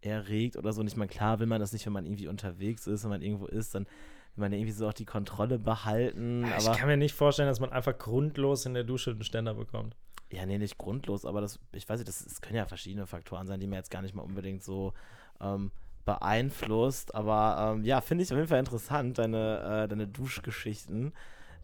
erregt 0.00 0.56
oder 0.56 0.72
so. 0.72 0.80
Und 0.80 0.86
ich 0.86 0.96
meine, 0.96 1.08
klar 1.08 1.40
will 1.40 1.48
man 1.48 1.58
das 1.60 1.72
nicht, 1.72 1.84
wenn 1.86 1.92
man 1.92 2.06
irgendwie 2.06 2.28
unterwegs 2.28 2.86
ist, 2.86 3.02
wenn 3.02 3.10
man 3.10 3.20
irgendwo 3.20 3.46
ist, 3.46 3.74
dann 3.74 3.84
will 3.84 4.42
man 4.42 4.52
ja 4.52 4.58
irgendwie 4.58 4.72
so 4.72 4.86
auch 4.88 4.92
die 4.92 5.06
Kontrolle 5.06 5.58
behalten. 5.58 6.44
ich 6.44 6.52
Aber 6.52 6.76
kann 6.76 6.86
mir 6.86 6.96
nicht 6.96 7.14
vorstellen, 7.14 7.48
dass 7.48 7.58
man 7.58 7.72
einfach 7.72 7.98
grundlos 7.98 8.64
in 8.64 8.74
der 8.74 8.84
Dusche 8.84 9.10
einen 9.10 9.24
Ständer 9.24 9.54
bekommt. 9.54 9.96
Ja, 10.30 10.46
nee, 10.46 10.58
nicht 10.58 10.78
grundlos, 10.78 11.24
aber 11.24 11.40
das, 11.40 11.58
ich 11.72 11.88
weiß 11.88 11.98
nicht, 11.98 12.08
das, 12.08 12.24
das 12.24 12.40
können 12.40 12.56
ja 12.56 12.66
verschiedene 12.66 13.06
Faktoren 13.06 13.48
sein, 13.48 13.58
die 13.58 13.66
mir 13.66 13.76
jetzt 13.76 13.90
gar 13.90 14.02
nicht 14.02 14.14
mal 14.14 14.22
unbedingt 14.22 14.62
so 14.62 14.92
ähm, 15.40 15.70
beeinflusst. 16.04 17.14
Aber 17.14 17.74
ähm, 17.74 17.84
ja, 17.84 18.00
finde 18.00 18.24
ich 18.24 18.30
auf 18.32 18.36
jeden 18.36 18.48
Fall 18.48 18.58
interessant, 18.60 19.18
deine, 19.18 19.84
äh, 19.84 19.88
deine 19.88 20.06
Duschgeschichten, 20.06 21.12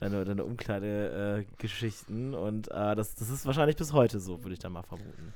deine, 0.01 0.25
deine 0.25 0.45
Umkleidegeschichten. 0.45 2.35
und 2.35 2.69
äh, 2.69 2.95
das, 2.95 3.15
das 3.15 3.31
ist 3.31 3.47
wahrscheinlich 3.47 3.77
bis 3.77 3.93
heute 3.93 4.19
so, 4.19 4.43
würde 4.43 4.55
ich 4.55 4.59
da 4.59 4.69
mal 4.69 4.83
vermuten. 4.83 5.35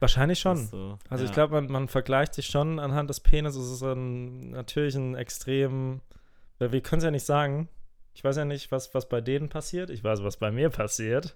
Wahrscheinlich 0.00 0.38
schon. 0.38 0.56
So, 0.66 0.98
Also 1.08 1.24
ja. 1.24 1.30
ich 1.30 1.34
glaube, 1.34 1.54
man, 1.54 1.70
man 1.70 1.88
vergleicht 1.88 2.34
sich 2.34 2.46
schon 2.46 2.78
anhand 2.78 3.10
des 3.10 3.20
Penis. 3.20 3.56
Es 3.56 3.70
ist 3.70 3.82
ein, 3.82 4.50
natürlich 4.50 4.94
ein 4.96 5.14
extrem, 5.14 6.00
weil 6.58 6.72
wir 6.72 6.80
können 6.80 6.98
es 6.98 7.04
ja 7.04 7.10
nicht 7.10 7.24
sagen. 7.24 7.68
Ich 8.12 8.22
weiß 8.22 8.36
ja 8.36 8.44
nicht, 8.44 8.70
was, 8.70 8.94
was 8.94 9.08
bei 9.08 9.20
denen 9.20 9.48
passiert. 9.48 9.90
Ich 9.90 10.04
weiß, 10.04 10.22
was 10.22 10.36
bei 10.36 10.50
mir 10.50 10.70
passiert. 10.70 11.34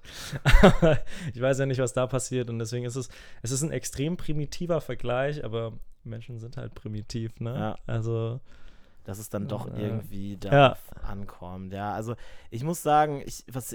Ich 1.35 1.41
weiß 1.41 1.59
ja 1.59 1.67
nicht, 1.67 1.81
was 1.81 1.93
da 1.93 2.07
passiert. 2.07 2.51
Und 2.51 2.59
deswegen 2.59 2.85
ist 2.85 2.97
es, 2.97 3.09
es 3.43 3.51
ist 3.51 3.63
ein 3.63 3.73
extrem 3.73 4.17
primitiver 4.17 4.81
Vergleich, 4.81 5.45
aber 5.45 5.73
Menschen 6.05 6.39
sind 6.39 6.57
halt 6.57 6.75
primitiv, 6.75 7.41
ne? 7.41 7.55
Ja. 7.55 7.79
Also, 7.87 8.41
dass 9.08 9.19
es 9.19 9.31
dann 9.31 9.49
doch 9.49 9.66
Ja. 9.69 9.78
irgendwie 9.78 10.37
da 10.37 10.76
ankommt. 11.02 11.72
Ja, 11.72 11.93
also 11.94 12.14
ich 12.50 12.62
muss 12.62 12.82
sagen, 12.82 13.22
ich, 13.25 13.43
was 13.50 13.75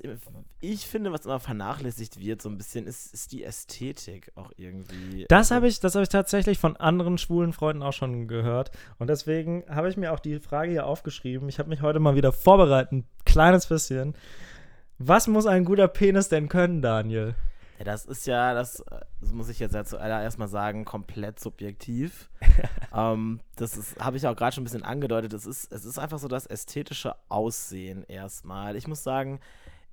ich 0.60 0.86
finde, 0.86 1.12
was 1.12 1.26
immer 1.26 1.40
vernachlässigt 1.40 2.20
wird, 2.20 2.42
so 2.44 2.50
ein 2.50 2.58
bisschen, 2.58 2.86
ist, 2.86 3.12
ist 3.14 3.32
die 3.32 3.44
Ästhetik 3.44 4.32
auch 4.36 4.52
irgendwie. 4.58 5.26
das 5.30 5.38
Also- 5.52 5.56
habe 5.56 5.68
ich, 5.68 5.80
das 5.80 5.96
habe 5.96 6.04
ich 6.04 6.10
tatsächlich 6.10 6.60
von 6.60 6.78
anderen 6.78 7.18
schwulen 7.18 7.52
Freunden 7.52 7.82
auch 7.82 7.94
schon 7.94 8.28
gehört. 8.28 8.70
Und 9.00 9.10
deswegen 9.10 9.64
habe 9.68 9.90
ich 9.90 9.98
mir 9.98 10.14
auch 10.14 10.20
die 10.20 10.40
Frage 10.40 10.70
hier 10.72 10.86
aufgeschrieben. 10.86 11.50
Ich 11.50 11.58
habe 11.58 11.70
mich 11.70 11.82
heute 11.82 12.00
mal 12.00 12.16
wieder 12.16 12.32
vorbereitet, 12.32 12.92
ein 12.92 13.08
kleines 13.26 13.66
bisschen. 13.66 14.14
Was 15.00 15.28
muss 15.28 15.48
ein 15.48 15.66
guter 15.66 15.88
Penis 15.88 16.30
denn 16.30 16.48
können, 16.48 16.84
Daniel? 16.84 17.34
Ja, 17.84 17.92
das 17.92 18.06
ist 18.06 18.26
ja, 18.28 18.54
das, 18.54 18.82
das 19.20 19.34
muss 19.34 19.50
ich 19.50 19.60
jetzt 19.60 19.76
ja 19.76 19.84
zuallererst 19.84 20.40
mal 20.40 20.48
sagen, 20.48 20.86
komplett 20.86 21.42
subjektiv. 21.42 22.30
ähm, 22.96 23.42
das 23.58 23.98
habe 24.00 24.16
ich 24.16 24.26
auch 24.26 24.38
gerade 24.38 24.56
schon 24.56 24.62
ein 24.62 24.64
bisschen 24.64 24.84
angedeutet. 24.84 25.34
Es 25.34 25.46
ist, 25.46 25.70
es 25.70 25.84
ist 25.84 26.00
einfach 26.00 26.18
so 26.18 26.30
das 26.30 26.46
ästhetische 26.46 27.14
Aussehen 27.28 28.06
erstmal. 28.06 28.78
Ich 28.78 28.88
muss 28.88 29.04
sagen, 29.04 29.42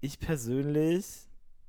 ich 0.00 0.20
persönlich, 0.20 1.04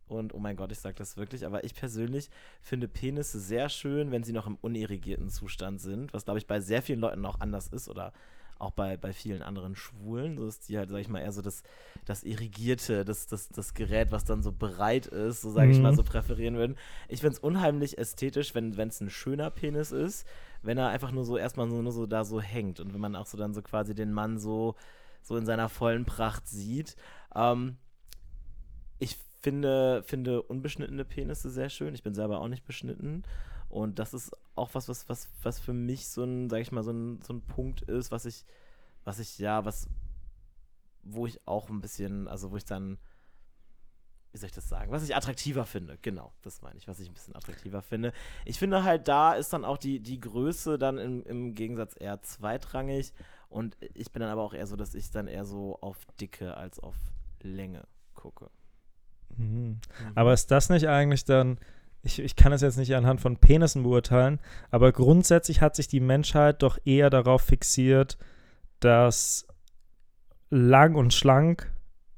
und 0.10 0.36
oh 0.36 0.38
mein 0.38 0.58
Gott, 0.58 0.72
ich 0.72 0.80
sage 0.80 0.94
das 0.94 1.18
wirklich, 1.18 1.44
aber 1.44 1.64
ich 1.64 1.74
persönlich 1.74 2.30
finde 2.62 2.88
Penisse 2.88 3.40
sehr 3.40 3.68
schön, 3.70 4.12
wenn 4.12 4.24
sie 4.24 4.34
noch 4.34 4.46
im 4.46 4.60
unirrigierten 4.62 5.30
Zustand 5.30 5.82
sind, 5.82 6.14
was 6.14 6.26
glaube 6.26 6.38
ich 6.38 6.46
bei 6.46 6.60
sehr 6.60 6.84
vielen 6.84 7.00
Leuten 7.00 7.26
auch 7.26 7.40
anders 7.40 7.68
ist 7.68 7.90
oder 7.90 8.14
auch 8.62 8.72
bei, 8.72 8.98
bei 8.98 9.14
vielen 9.14 9.42
anderen 9.42 9.76
Schwulen, 9.76 10.38
so 10.38 10.48
ist 10.48 10.70
die 10.70 10.78
halt, 10.78 10.90
sag 10.90 11.00
ich 11.00 11.10
mal, 11.10 11.20
eher 11.20 11.32
so 11.32 11.42
das, 11.42 11.64
das 12.06 12.24
Irrigierte, 12.24 13.06
das, 13.06 13.28
das, 13.28 13.50
das 13.50 13.74
Gerät, 13.74 14.12
was 14.12 14.24
dann 14.26 14.44
so 14.44 14.52
bereit 14.52 15.08
ist, 15.08 15.42
so 15.42 15.52
sage 15.52 15.72
ich 15.72 15.80
Mhm. 15.80 15.82
mal, 15.82 15.94
so 15.94 16.04
präferieren 16.04 16.56
würden. 16.56 16.78
Ich 17.10 17.22
finde 17.22 17.34
es 17.36 17.40
unheimlich 17.40 17.98
ästhetisch, 17.98 18.56
wenn 18.56 18.72
es 18.88 19.02
ein 19.02 19.10
schöner 19.10 19.50
Penis 19.50 19.92
ist, 19.92 20.26
wenn 20.64 20.78
er 20.78 20.90
einfach 20.90 21.12
nur 21.12 21.26
so 21.26 21.38
erstmal 21.38 21.70
so, 21.70 21.82
nur 21.82 21.92
so 21.92 22.06
da 22.06 22.24
so 22.24 22.42
hängt 22.42 22.80
und 22.80 22.94
wenn 22.94 23.02
man 23.02 23.16
auch 23.16 23.26
so 23.26 23.38
dann 23.38 23.54
so 23.54 23.62
quasi 23.62 23.96
den 23.96 24.14
Mann 24.14 24.38
so, 24.40 24.76
so 25.22 25.38
in 25.38 25.46
seiner 25.46 25.70
vollen 25.70 26.06
Pracht 26.06 26.48
sieht. 26.48 26.96
Ähm, 27.36 27.78
ich 29.00 29.18
finde, 29.42 30.04
finde 30.06 30.42
unbeschnittene 30.44 31.06
Penisse 31.06 31.50
sehr 31.50 31.70
schön. 31.70 31.94
Ich 31.96 32.04
bin 32.04 32.14
selber 32.14 32.40
auch 32.40 32.48
nicht 32.48 32.66
beschnitten. 32.66 33.24
Und 33.70 34.00
das 34.00 34.14
ist 34.14 34.32
auch 34.56 34.70
was, 34.74 34.90
was, 34.90 35.08
was, 35.10 35.30
was 35.44 35.60
für 35.60 35.74
mich 35.74 36.08
so 36.10 36.24
ein, 36.24 36.50
sag 36.50 36.60
ich 36.62 36.72
mal, 36.72 36.84
so 36.84 36.92
ein, 36.92 37.22
so 37.22 37.34
ein 37.34 37.42
Punkt 37.42 37.82
ist, 37.84 38.12
was 38.12 38.26
ich, 38.26 38.46
was 39.04 39.20
ich, 39.20 39.40
ja, 39.40 39.66
was, 39.66 39.88
wo 41.04 41.26
ich 41.26 41.46
auch 41.48 41.70
ein 41.70 41.82
bisschen, 41.82 42.28
also 42.28 42.52
wo 42.52 42.58
ich 42.58 42.66
dann, 42.66 42.98
wie 44.32 44.38
soll 44.38 44.48
ich 44.48 44.56
das 44.56 44.70
sagen, 44.70 44.92
was 44.92 45.04
ich 45.04 45.16
attraktiver 45.16 45.66
finde, 45.66 45.98
genau, 46.02 46.32
das 46.42 46.62
meine 46.62 46.78
ich, 46.78 46.88
was 46.88 47.00
ich 47.00 47.10
ein 47.10 47.14
bisschen 47.14 47.36
attraktiver 47.36 47.82
finde. 47.82 48.14
Ich 48.46 48.60
finde 48.60 48.84
halt, 48.84 49.08
da 49.08 49.34
ist 49.34 49.52
dann 49.52 49.66
auch 49.66 49.78
die, 49.78 50.00
die 50.00 50.20
Größe 50.20 50.78
dann 50.78 50.98
im, 50.98 51.24
im 51.24 51.56
Gegensatz 51.56 51.96
eher 52.00 52.22
zweitrangig 52.22 53.14
und 53.50 53.76
ich 53.94 54.12
bin 54.12 54.22
dann 54.22 54.30
aber 54.30 54.44
auch 54.44 54.54
eher 54.54 54.68
so, 54.68 54.76
dass 54.76 54.96
ich 54.96 55.12
dann 55.12 55.28
eher 55.28 55.46
so 55.46 55.78
auf 55.82 55.98
Dicke 56.20 56.56
als 56.56 56.80
auf 56.80 56.96
Länge 57.42 57.86
gucke. 58.14 58.50
Mhm. 59.38 59.80
Aber 60.16 60.34
ist 60.34 60.52
das 60.52 60.70
nicht 60.70 60.88
eigentlich 60.88 61.26
dann, 61.26 61.58
ich, 62.04 62.20
ich 62.20 62.36
kann 62.36 62.54
es 62.54 62.62
jetzt 62.62 62.78
nicht 62.78 62.96
anhand 62.96 63.22
von 63.22 63.38
Penissen 63.38 63.84
beurteilen, 63.84 64.40
aber 64.70 64.92
grundsätzlich 64.92 65.62
hat 65.62 65.76
sich 65.76 65.88
die 65.88 66.00
Menschheit 66.00 66.64
doch 66.64 66.78
eher 66.86 67.10
darauf 67.10 67.42
fixiert, 67.42 68.18
dass 68.82 69.48
lang 70.50 70.96
und 70.96 71.14
schlank 71.14 71.72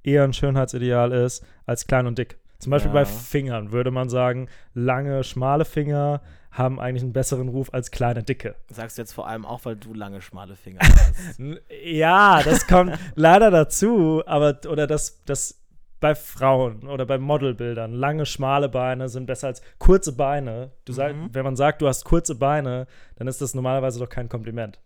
eher 0.03 0.23
ein 0.23 0.33
Schönheitsideal 0.33 1.11
ist 1.11 1.45
als 1.65 1.87
klein 1.87 2.07
und 2.07 2.17
dick. 2.17 2.39
Zum 2.59 2.71
Beispiel 2.71 2.89
Ja. 2.89 2.93
bei 2.93 3.05
Fingern 3.05 3.71
würde 3.71 3.91
man 3.91 4.09
sagen, 4.09 4.47
lange, 4.73 5.23
schmale 5.23 5.65
Finger 5.65 6.21
haben 6.51 6.79
eigentlich 6.79 7.03
einen 7.03 7.13
besseren 7.13 7.49
Ruf 7.49 7.73
als 7.73 7.89
kleine, 7.91 8.23
dicke. 8.23 8.55
Sagst 8.69 8.97
du 8.97 9.01
jetzt 9.01 9.13
vor 9.13 9.27
allem 9.27 9.45
auch, 9.45 9.65
weil 9.65 9.75
du 9.75 9.93
lange, 9.93 10.21
schmale 10.21 10.55
Finger 10.55 10.79
hast. 10.81 11.39
Ja, 11.83 12.41
das 12.43 12.67
kommt 12.67 12.97
leider 13.15 13.49
dazu, 13.51 14.23
aber 14.25 14.59
oder 14.69 14.87
das, 14.87 15.23
das 15.25 15.59
bei 15.99 16.15
Frauen 16.15 16.87
oder 16.87 17.05
bei 17.05 17.17
Modelbildern, 17.17 17.91
lange, 17.93 18.25
schmale 18.25 18.69
Beine 18.69 19.09
sind 19.09 19.25
besser 19.25 19.47
als 19.47 19.61
kurze 19.79 20.15
Beine. 20.15 20.71
Du 20.85 20.93
sag, 20.93 21.15
Mhm. 21.15 21.29
wenn 21.33 21.43
man 21.45 21.55
sagt, 21.55 21.81
du 21.81 21.87
hast 21.87 22.03
kurze 22.05 22.35
Beine, 22.35 22.87
dann 23.15 23.27
ist 23.27 23.41
das 23.41 23.53
normalerweise 23.53 23.99
doch 23.99 24.09
kein 24.09 24.29
Kompliment. 24.29 24.79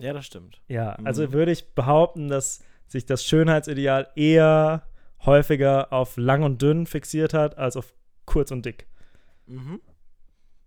Ja, 0.00 0.12
das 0.12 0.26
stimmt. 0.26 0.60
Ja, 0.68 0.96
Mhm. 0.98 1.06
also 1.06 1.32
würde 1.32 1.52
ich 1.52 1.74
behaupten, 1.74 2.28
dass 2.28 2.62
sich 2.86 3.04
das 3.06 3.24
Schönheitsideal 3.24 4.08
eher 4.14 4.82
häufiger 5.24 5.92
auf 5.92 6.16
lang 6.16 6.42
und 6.42 6.62
dünn 6.62 6.86
fixiert 6.86 7.34
hat, 7.34 7.58
als 7.58 7.76
auf 7.76 7.92
kurz 8.24 8.50
und 8.50 8.64
dick. 8.64 8.86
Mhm. 9.46 9.80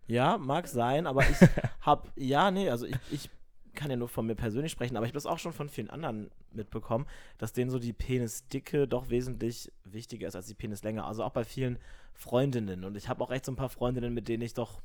Ja, 0.08 0.38
mag 0.38 0.68
sein, 0.68 1.08
aber 1.08 1.22
ich 1.22 1.38
habe, 1.82 2.10
ja, 2.16 2.52
nee, 2.52 2.70
also 2.70 2.86
ich, 2.86 2.96
ich 3.12 3.30
kann 3.74 3.90
ja 3.90 3.96
nur 3.96 4.10
von 4.10 4.26
mir 4.28 4.36
persönlich 4.36 4.72
sprechen, 4.74 4.98
aber 4.98 5.06
ich 5.06 5.12
habe 5.12 5.18
das 5.18 5.26
auch 5.26 5.40
schon 5.40 5.54
von 5.54 5.70
vielen 5.70 5.90
anderen 5.90 6.30
mitbekommen, 6.52 7.06
dass 7.38 7.54
denen 7.54 7.72
so 7.72 7.80
die 7.80 7.94
Penisdicke 7.94 8.88
doch 8.88 9.10
wesentlich 9.10 9.72
wichtiger 9.86 10.28
ist 10.28 10.36
als 10.36 10.48
die 10.48 10.54
Penislänge. 10.54 11.06
Also 11.06 11.24
auch 11.24 11.32
bei 11.32 11.46
vielen 11.46 11.80
Freundinnen. 12.14 12.84
Und 12.84 12.98
ich 12.98 13.08
habe 13.08 13.24
auch 13.24 13.32
echt 13.32 13.46
so 13.46 13.52
ein 13.54 13.56
paar 13.56 13.70
Freundinnen, 13.70 14.14
mit 14.14 14.28
denen 14.28 14.44
ich 14.44 14.54
doch 14.54 14.82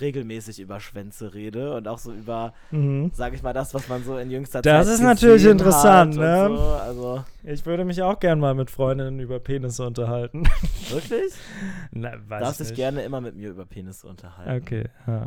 regelmäßig 0.00 0.60
über 0.60 0.80
Schwänze 0.80 1.34
rede 1.34 1.74
und 1.74 1.88
auch 1.88 1.98
so 1.98 2.12
über, 2.12 2.52
Mhm. 2.70 3.10
sage 3.14 3.36
ich 3.36 3.42
mal, 3.42 3.52
das, 3.52 3.72
was 3.74 3.88
man 3.88 4.04
so 4.04 4.16
in 4.18 4.30
jüngster 4.30 4.62
Das 4.62 4.86
Zeit 4.86 4.94
ist 4.94 5.00
natürlich 5.00 5.44
interessant, 5.46 6.16
ne? 6.16 6.46
So. 6.48 6.62
Also, 6.62 7.24
Ich 7.44 7.64
würde 7.66 7.84
mich 7.84 8.02
auch 8.02 8.18
gern 8.20 8.40
mal 8.40 8.54
mit 8.54 8.70
Freundinnen 8.70 9.18
über 9.20 9.38
Penisse 9.40 9.86
unterhalten. 9.86 10.44
wirklich? 10.90 11.32
Na, 11.92 12.12
weiß 12.28 12.40
Darfst 12.42 12.60
ich 12.60 12.68
dich 12.68 12.76
gerne 12.76 13.02
immer 13.02 13.20
mit 13.20 13.36
mir 13.36 13.50
über 13.50 13.64
Penisse 13.66 14.06
unterhalten. 14.06 14.62
Okay, 14.64 14.84
ja. 15.06 15.26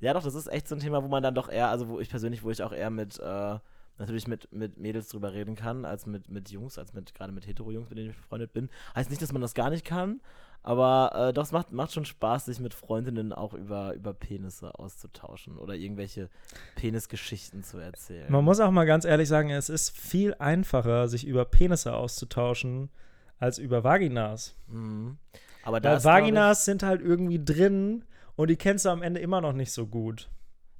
Ja, 0.00 0.14
doch, 0.14 0.24
das 0.24 0.34
ist 0.34 0.50
echt 0.50 0.66
so 0.66 0.74
ein 0.74 0.80
Thema, 0.80 1.02
wo 1.04 1.08
man 1.08 1.22
dann 1.22 1.34
doch 1.34 1.48
eher, 1.48 1.68
also 1.68 1.88
wo 1.88 2.00
ich 2.00 2.10
persönlich, 2.10 2.42
wo 2.42 2.50
ich 2.50 2.62
auch 2.62 2.72
eher 2.72 2.90
mit, 2.90 3.20
äh, 3.20 3.58
natürlich 3.98 4.26
mit, 4.26 4.52
mit 4.52 4.78
Mädels 4.78 5.08
drüber 5.08 5.32
reden 5.32 5.54
kann, 5.54 5.84
als 5.84 6.06
mit, 6.06 6.30
mit 6.30 6.50
Jungs, 6.50 6.78
als 6.78 6.92
mit, 6.92 7.14
gerade 7.14 7.32
mit 7.32 7.46
Hetero-Jungs, 7.46 7.88
mit 7.88 7.98
denen 7.98 8.10
ich 8.10 8.16
befreundet 8.16 8.52
bin. 8.52 8.68
Heißt 8.94 9.10
nicht, 9.10 9.22
dass 9.22 9.32
man 9.32 9.42
das 9.42 9.54
gar 9.54 9.70
nicht 9.70 9.84
kann, 9.84 10.20
aber 10.62 11.28
äh, 11.28 11.32
doch, 11.32 11.42
es 11.44 11.52
macht, 11.52 11.72
macht 11.72 11.92
schon 11.92 12.04
Spaß, 12.04 12.44
sich 12.46 12.60
mit 12.60 12.72
Freundinnen 12.72 13.32
auch 13.32 13.52
über, 13.52 13.94
über 13.94 14.14
Penisse 14.14 14.78
auszutauschen 14.78 15.58
oder 15.58 15.74
irgendwelche 15.74 16.30
Penisgeschichten 16.76 17.64
zu 17.64 17.78
erzählen. 17.78 18.30
Man 18.30 18.44
muss 18.44 18.60
auch 18.60 18.70
mal 18.70 18.84
ganz 18.84 19.04
ehrlich 19.04 19.28
sagen, 19.28 19.50
es 19.50 19.68
ist 19.68 19.96
viel 19.96 20.34
einfacher, 20.38 21.08
sich 21.08 21.26
über 21.26 21.44
Penisse 21.44 21.94
auszutauschen, 21.94 22.90
als 23.38 23.58
über 23.58 23.82
Vaginas. 23.82 24.54
Mhm. 24.68 25.18
Aber 25.64 25.82
Weil 25.82 26.02
Vaginas 26.04 26.64
sind 26.64 26.82
halt 26.82 27.00
irgendwie 27.00 27.44
drin 27.44 28.04
und 28.36 28.48
die 28.48 28.56
kennst 28.56 28.84
du 28.84 28.90
am 28.90 29.02
Ende 29.02 29.20
immer 29.20 29.40
noch 29.40 29.52
nicht 29.52 29.72
so 29.72 29.86
gut. 29.86 30.30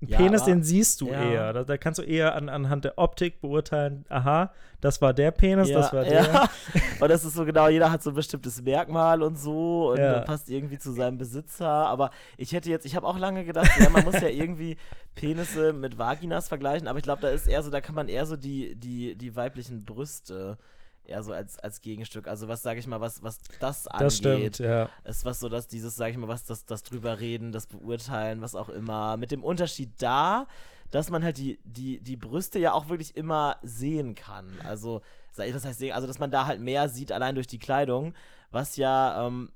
Ein 0.03 0.09
Ja, 0.09 0.19
Penis, 0.19 0.45
den 0.45 0.63
siehst 0.63 1.01
du 1.01 1.09
ja. 1.09 1.23
eher. 1.23 1.53
Da, 1.53 1.65
da 1.65 1.77
kannst 1.77 2.01
du 2.01 2.03
eher 2.03 2.35
an, 2.35 2.49
anhand 2.49 2.85
der 2.85 2.99
Optik 2.99 3.41
beurteilen, 3.41 4.05
aha, 4.09 4.53
das 4.81 5.01
war 5.01 5.15
der 5.15 5.31
Penis, 5.31 5.69
ja, 5.69 5.79
das 5.79 5.93
war 5.93 6.03
der. 6.03 6.49
Und 7.01 7.09
das 7.09 7.25
ist 7.25 7.35
so 7.35 7.45
genau, 7.45 7.69
jeder 7.69 7.93
hat 7.93 8.03
so 8.03 8.11
ein 8.11 8.17
bestimmtes 8.17 8.61
Merkmal 8.63 9.23
und 9.23 9.37
so 9.37 9.91
und 9.91 9.99
äh, 9.99 10.21
passt 10.23 10.49
irgendwie 10.49 10.79
zu 10.79 10.93
seinem 10.93 11.19
Besitzer. 11.19 11.69
Aber 11.69 12.11
ich 12.37 12.53
hätte 12.53 12.71
jetzt, 12.71 12.85
ich 12.87 12.97
habe 12.97 13.07
auch 13.07 13.19
lange 13.19 13.45
gedacht, 13.45 13.71
ja, 13.79 13.89
man 13.91 14.05
muss 14.05 14.21
ja 14.21 14.29
irgendwie 14.29 14.77
Penisse 15.15 15.73
mit 15.73 15.99
Vaginas 15.99 16.49
vergleichen, 16.49 16.89
aber 16.89 16.99
ich 16.99 17.05
glaube, 17.05 17.23
da 17.23 17.29
ist 17.29 17.47
eher 17.47 17.63
so, 17.63 17.71
da 17.71 17.81
kann 17.81 17.95
man 17.95 18.09
eher 18.09 18.27
so 18.27 18.37
die, 18.37 18.77
die, 18.77 19.17
die 19.17 19.37
weiblichen 19.37 19.85
Brüste 19.85 20.59
eher 21.05 21.23
so 21.23 21.33
als, 21.33 21.59
als 21.59 21.81
Gegenstück. 21.81 22.29
Also 22.29 22.49
was 22.49 22.63
sage 22.63 22.81
ich 22.81 22.87
mal, 22.87 23.01
was, 23.01 23.23
was 23.23 23.39
das 23.61 23.87
angeht. 23.87 24.07
Das 24.07 24.17
stimmt, 24.17 24.59
ja. 24.59 24.89
ist 25.05 25.25
was 25.25 25.41
so, 25.41 25.49
dass 25.49 25.69
dieses, 25.69 25.97
sag 25.97 26.11
ich 26.11 26.17
mal, 26.17 26.29
was 26.29 26.45
das, 26.45 26.65
das 26.65 26.83
drüber 26.83 27.21
reden, 27.21 27.53
das 27.53 27.67
beurteilen, 27.67 28.41
was 28.41 28.55
auch 28.55 28.69
immer. 28.69 29.17
Mit 29.17 29.31
dem 29.31 29.45
Unterschied 29.45 29.91
da, 29.99 30.47
dass 30.91 31.11
man 31.11 31.25
halt 31.25 31.39
die, 31.39 31.59
die, 31.65 32.01
die 32.01 32.17
Brüste 32.17 32.59
ja 32.59 32.73
auch 32.73 32.89
wirklich 32.89 33.17
immer 33.17 33.57
sehen 33.63 34.15
kann. 34.15 34.47
Also, 34.65 35.01
das 35.35 35.65
heißt, 35.65 35.83
also 35.85 36.07
dass 36.07 36.19
man 36.19 36.31
da 36.31 36.47
halt 36.47 36.61
mehr 36.61 36.89
sieht, 36.89 37.11
allein 37.13 37.35
durch 37.35 37.47
die 37.47 37.59
Kleidung, 37.59 38.15
was 38.51 38.77
ja 38.77 39.27
ähm, 39.27 39.51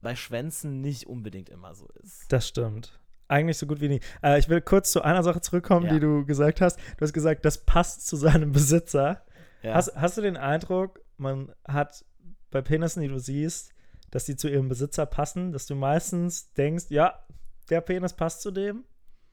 bei 0.00 0.16
Schwänzen 0.16 0.80
nicht 0.80 1.06
unbedingt 1.06 1.50
immer 1.50 1.74
so 1.74 1.86
ist. 2.02 2.32
Das 2.32 2.48
stimmt. 2.48 2.98
Eigentlich 3.28 3.58
so 3.58 3.66
gut 3.66 3.80
wie 3.80 3.88
nie. 3.88 4.00
Äh, 4.22 4.38
ich 4.40 4.48
will 4.48 4.60
kurz 4.60 4.90
zu 4.90 5.02
einer 5.02 5.22
Sache 5.22 5.40
zurückkommen, 5.40 5.86
Ja. 5.86 5.92
die 5.92 6.00
du 6.00 6.24
gesagt 6.24 6.60
hast. 6.60 6.78
Du 6.96 7.02
hast 7.02 7.12
gesagt, 7.12 7.44
das 7.44 7.58
passt 7.58 8.06
zu 8.06 8.16
seinem 8.16 8.50
Besitzer. 8.52 9.22
Ja. 9.62 9.74
Hast, 9.74 9.94
hast 9.94 10.16
du 10.16 10.22
den 10.22 10.36
Eindruck, 10.36 11.00
man 11.16 11.52
hat 11.66 12.04
bei 12.50 12.62
Penissen, 12.62 13.02
die 13.02 13.08
du 13.08 13.18
siehst, 13.18 13.72
dass 14.10 14.24
die 14.24 14.36
zu 14.36 14.48
ihrem 14.48 14.68
Besitzer 14.68 15.06
passen, 15.06 15.52
dass 15.52 15.66
du 15.66 15.74
meistens 15.74 16.52
denkst, 16.54 16.86
ja, 16.88 17.24
der 17.68 17.80
Penis 17.80 18.12
passt 18.12 18.42
zu 18.42 18.50
dem? 18.50 18.84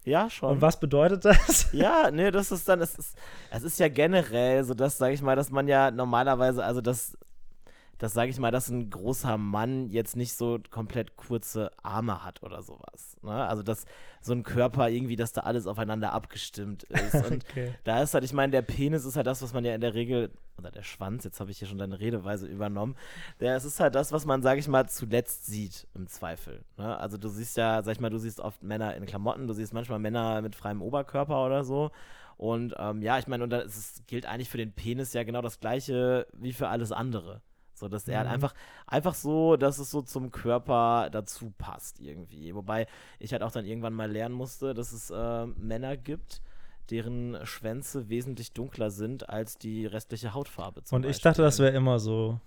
ja, 0.08 0.30
schon. 0.30 0.52
Und 0.54 0.62
was 0.62 0.80
bedeutet 0.80 1.26
das? 1.26 1.68
Ja, 1.74 2.10
nee, 2.12 2.32
das 2.32 2.52
ist 2.52 2.68
dann, 2.70 2.80
es 2.82 2.96
ist, 2.96 3.18
es 3.52 3.64
ist 3.64 3.80
ja 3.80 3.90
generell 3.90 4.64
so, 4.64 4.74
dass, 4.74 4.98
sage 4.98 5.14
ich 5.14 5.22
mal, 5.22 5.36
dass 5.36 5.52
man 5.52 5.68
ja 5.68 5.92
normalerweise, 5.92 6.64
also 6.64 6.80
das, 6.80 7.18
das 7.98 8.14
sage 8.14 8.30
ich 8.30 8.40
mal, 8.40 8.52
dass 8.52 8.70
ein 8.70 8.90
großer 8.90 9.38
Mann 9.38 9.90
jetzt 9.90 10.16
nicht 10.16 10.34
so 10.34 10.60
komplett 10.70 11.16
kurze 11.16 11.72
Arme 11.84 12.24
hat 12.24 12.44
oder 12.44 12.62
sowas. 12.62 13.18
Ne? 13.22 13.32
Also 13.32 13.64
dass 13.64 13.86
so 14.22 14.34
ein 14.34 14.44
Körper 14.44 14.90
irgendwie, 14.90 15.16
dass 15.16 15.34
da 15.34 15.42
alles 15.42 15.68
aufeinander 15.68 16.14
abgestimmt 16.14 16.84
ist. 16.84 17.14
Und 17.32 17.44
Okay. 17.50 17.74
da 17.84 18.02
ist 18.02 18.14
halt, 18.14 18.24
ich 18.24 18.34
meine, 18.34 18.52
der 18.52 18.62
Penis 18.62 19.06
ist 19.06 19.16
halt 19.16 19.28
das, 19.28 19.42
was 19.42 19.54
man 19.54 19.64
ja 19.66 19.74
in 19.74 19.82
der 19.82 19.94
Regel, 19.94 20.32
oder 20.58 20.72
der 20.72 20.84
Schwanz, 20.84 21.24
jetzt 21.24 21.40
habe 21.40 21.52
ich 21.52 21.60
hier 21.60 21.68
schon 21.68 21.78
deine 21.78 22.00
Redeweise 22.00 22.48
übernommen, 22.48 22.96
der, 23.40 23.56
es 23.56 23.64
ist 23.66 23.80
halt 23.80 23.96
das, 23.96 24.12
was 24.12 24.26
man, 24.26 24.42
sage 24.42 24.60
ich 24.60 24.68
mal, 24.68 24.88
zuletzt 24.90 25.46
sieht 25.46 25.88
im 25.94 26.08
Zweifel. 26.08 26.64
Ne? 26.78 26.98
Also 26.98 27.18
du 27.18 27.30
siehst 27.30 27.58
ja, 27.58 27.82
sag 27.84 27.94
ich 27.94 28.00
mal, 28.00 28.10
du 28.10 28.18
siehst 28.18 28.40
oft 28.40 28.64
Männer 28.64 28.96
in 28.96 29.06
Klamotten, 29.06 29.48
du 29.48 29.54
siehst 29.54 29.74
manchmal 29.74 30.00
Männer 30.00 30.42
mit 30.42 30.56
freiem 30.56 30.82
Oberkörper 30.82 31.46
oder 31.46 31.64
so. 31.64 31.92
Und 32.38 32.76
ähm, 32.78 33.02
ja, 33.02 33.18
ich 33.18 33.28
meine, 33.28 33.44
und 33.44 33.54
es 33.54 34.04
gilt 34.06 34.28
eigentlich 34.28 34.50
für 34.50 34.58
den 34.60 34.72
Penis 34.74 35.14
ja 35.14 35.24
genau 35.24 35.42
das 35.42 35.60
gleiche 35.60 36.28
wie 36.34 36.54
für 36.54 36.68
alles 36.68 36.92
andere. 36.92 37.42
So, 37.78 37.88
dass 37.88 38.08
er 38.08 38.18
halt 38.20 38.28
Mhm. 38.28 38.34
einfach, 38.34 38.54
einfach 38.88 39.14
so, 39.14 39.56
dass 39.56 39.78
es 39.80 39.92
so 39.92 40.02
zum 40.02 40.32
Körper 40.32 41.10
dazu 41.12 41.54
passt 41.58 42.00
irgendwie. 42.00 42.56
Wobei 42.56 42.88
ich 43.20 43.32
halt 43.34 43.44
auch 43.44 43.52
dann 43.52 43.66
irgendwann 43.66 43.94
mal 43.94 44.12
lernen 44.12 44.36
musste, 44.36 44.74
dass 44.74 44.92
es 44.92 45.10
äh, 45.12 45.46
Männer 45.46 45.96
gibt, 45.98 46.42
deren 46.90 47.38
Schwänze 47.46 48.10
wesentlich 48.10 48.54
dunkler 48.54 48.90
sind 48.92 49.30
als 49.30 49.58
die 49.58 49.86
restliche 49.86 50.34
Hautfarbe. 50.34 50.84
Zum 50.84 50.96
Und 50.98 51.06
ich 51.06 51.20
dachte, 51.22 51.42
das 51.42 51.56
Beispiel. 51.58 51.66
wäre 51.66 51.78
immer 51.78 52.00
so. 52.00 52.40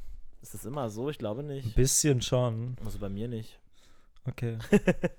Ist 0.43 0.55
das 0.55 0.65
immer 0.65 0.89
so? 0.91 1.11
Ich 1.11 1.19
glaube 1.19 1.41
Ein 1.43 1.47
nicht. 1.49 1.75
bisschen 1.75 2.23
schon. 2.23 2.77
Also 2.85 2.99
bei 2.99 3.09
mir 3.09 3.29
nicht. 3.29 3.59
Okay. 4.27 4.59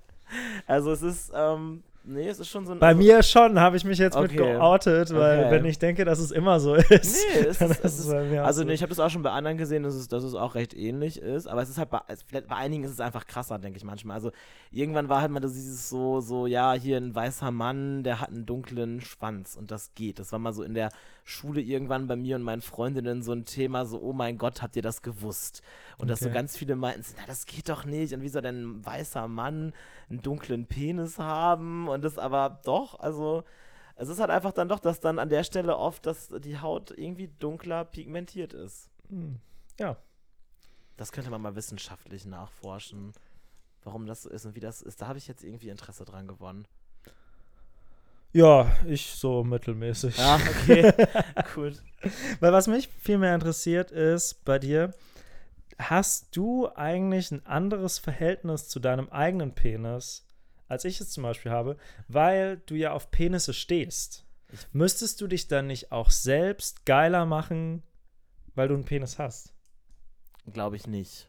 Also 0.66 0.92
es 0.92 1.02
ist, 1.02 1.30
ähm, 1.34 1.82
nee, 2.04 2.28
es 2.28 2.38
ist 2.38 2.48
schon 2.48 2.66
so 2.66 2.72
ein. 2.72 2.78
Bei 2.78 2.88
also, 2.88 2.98
mir 3.00 3.22
schon, 3.22 3.58
habe 3.60 3.76
ich 3.76 3.84
mich 3.84 3.98
jetzt 3.98 4.18
mit 4.18 4.30
Okay. 4.32 4.36
geoutet, 4.36 5.14
weil 5.14 5.40
Okay. 5.40 5.50
wenn 5.50 5.64
ich 5.64 5.78
denke, 5.78 6.04
dass 6.04 6.18
es 6.18 6.30
immer 6.30 6.60
so 6.60 6.74
ist. 6.90 6.90
Nee, 7.34 7.40
es 7.40 7.60
ist, 7.60 7.84
es 7.84 7.98
ist, 8.00 8.10
bei 8.10 8.22
mir 8.24 8.42
auch 8.42 8.46
also 8.46 8.62
so. 8.62 8.66
nee, 8.66 8.74
ich 8.74 8.82
habe 8.82 8.90
das 8.90 9.00
auch 9.00 9.10
schon 9.10 9.22
bei 9.22 9.30
anderen 9.30 9.58
gesehen, 9.58 9.82
dass 9.82 9.94
es, 9.94 10.08
dass 10.08 10.24
es 10.24 10.34
auch 10.34 10.54
recht 10.54 10.74
ähnlich 10.74 11.20
ist, 11.20 11.46
aber 11.46 11.62
es 11.62 11.68
ist 11.70 11.78
halt 11.78 11.90
bei, 11.90 12.00
bei 12.30 12.56
einigen 12.56 12.84
ist 12.84 12.90
es 12.92 13.00
einfach 13.00 13.26
krasser, 13.26 13.58
denke 13.58 13.76
ich 13.76 13.84
manchmal. 13.84 14.14
Also 14.16 14.32
irgendwann 14.70 15.08
war 15.08 15.20
halt 15.20 15.30
mal 15.30 15.40
das 15.40 15.52
dieses 15.52 15.88
so, 15.88 16.20
so, 16.20 16.46
ja, 16.46 16.72
hier 16.74 16.96
ein 16.96 17.14
weißer 17.14 17.50
Mann, 17.50 18.02
der 18.02 18.20
hat 18.20 18.28
einen 18.30 18.46
dunklen 18.46 19.00
Schwanz 19.00 19.56
und 19.56 19.70
das 19.70 19.94
geht. 19.94 20.18
Das 20.18 20.32
war 20.32 20.38
mal 20.38 20.52
so 20.52 20.62
in 20.62 20.74
der 20.74 20.90
Schule 21.24 21.60
irgendwann 21.60 22.06
bei 22.08 22.16
mir 22.16 22.36
und 22.36 22.42
meinen 22.42 22.62
Freundinnen 22.62 23.22
so 23.22 23.32
ein 23.32 23.44
Thema, 23.44 23.86
so, 23.86 24.00
oh 24.00 24.12
mein 24.12 24.38
Gott, 24.38 24.60
habt 24.62 24.76
ihr 24.76 24.82
das 24.82 25.02
gewusst? 25.02 25.62
Und 25.98 26.08
dass 26.08 26.22
so 26.22 26.26
Okay. 26.26 26.34
ganz 26.34 26.56
viele 26.56 26.74
meinten, 26.76 27.04
na, 27.16 27.26
das 27.26 27.46
geht 27.46 27.68
doch 27.68 27.84
nicht 27.84 28.12
und 28.12 28.22
wie 28.22 28.28
soll 28.28 28.42
denn 28.42 28.62
ein 28.78 28.86
weißer 28.86 29.28
Mann 29.28 29.72
einen 30.10 30.22
dunklen 30.22 30.66
Penis 30.66 31.18
haben? 31.18 31.88
Und 31.88 32.02
das 32.02 32.18
aber 32.18 32.60
doch, 32.64 32.98
also 32.98 33.44
es 33.96 34.08
ist 34.08 34.18
halt 34.20 34.30
einfach 34.30 34.52
dann 34.52 34.68
doch, 34.68 34.80
dass 34.80 35.00
dann 35.00 35.18
an 35.18 35.28
der 35.28 35.44
Stelle 35.44 35.76
oft, 35.76 36.06
dass 36.06 36.28
die 36.28 36.58
Haut 36.58 36.90
irgendwie 36.90 37.28
dunkler 37.38 37.84
pigmentiert 37.84 38.52
ist. 38.52 38.90
Hm. 39.08 39.38
Ja. 39.78 39.96
Das 40.96 41.12
könnte 41.12 41.30
man 41.30 41.40
mal 41.40 41.54
wissenschaftlich 41.56 42.26
nachforschen, 42.26 43.12
warum 43.84 44.06
das 44.06 44.22
so 44.22 44.30
ist 44.30 44.44
und 44.44 44.54
wie 44.54 44.60
das 44.60 44.82
ist. 44.82 45.00
Da 45.02 45.08
habe 45.08 45.18
ich 45.18 45.28
jetzt 45.28 45.44
irgendwie 45.44 45.68
Interesse 45.68 46.04
dran 46.04 46.26
gewonnen. 46.26 46.66
Ja, 48.32 48.74
ich 48.86 49.06
so 49.06 49.44
mittelmäßig. 49.44 50.16
Ja, 50.16 50.36
okay. 50.36 50.92
Gut. 51.54 51.82
Weil 52.40 52.52
was 52.52 52.66
mich 52.66 52.88
viel 52.88 53.18
mehr 53.18 53.34
interessiert 53.34 53.90
ist 53.90 54.44
bei 54.44 54.58
dir, 54.58 54.94
hast 55.78 56.34
du 56.34 56.68
eigentlich 56.74 57.30
ein 57.30 57.44
anderes 57.46 57.98
Verhältnis 57.98 58.68
zu 58.68 58.80
deinem 58.80 59.08
eigenen 59.10 59.54
Penis, 59.54 60.26
als 60.66 60.84
ich 60.84 61.00
es 61.00 61.10
zum 61.10 61.24
Beispiel 61.24 61.52
habe, 61.52 61.76
weil 62.08 62.58
du 62.66 62.74
ja 62.74 62.92
auf 62.92 63.10
Penisse 63.10 63.52
stehst? 63.52 64.24
Müsstest 64.72 65.20
du 65.20 65.26
dich 65.26 65.48
dann 65.48 65.66
nicht 65.66 65.92
auch 65.92 66.10
selbst 66.10 66.86
geiler 66.86 67.26
machen, 67.26 67.82
weil 68.54 68.68
du 68.68 68.74
einen 68.74 68.84
Penis 68.84 69.18
hast? 69.18 69.52
Glaube 70.52 70.76
ich 70.76 70.86
nicht. 70.86 71.28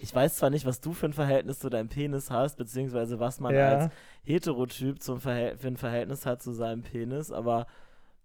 Ich 0.00 0.14
weiß 0.14 0.36
zwar 0.36 0.50
nicht, 0.50 0.64
was 0.66 0.80
du 0.80 0.92
für 0.92 1.06
ein 1.06 1.12
Verhältnis 1.12 1.58
zu 1.58 1.68
deinem 1.70 1.88
Penis 1.88 2.30
hast, 2.30 2.56
beziehungsweise 2.56 3.18
was 3.18 3.40
man 3.40 3.54
als 3.54 3.84
Ja. 3.84 3.90
Heterotyp 4.24 5.02
zum 5.02 5.20
Verhält 5.20 5.60
für 5.60 5.68
ein 5.68 5.76
Verhältnis 5.76 6.24
hat 6.26 6.42
zu 6.42 6.52
seinem 6.52 6.82
Penis, 6.82 7.32
aber 7.32 7.66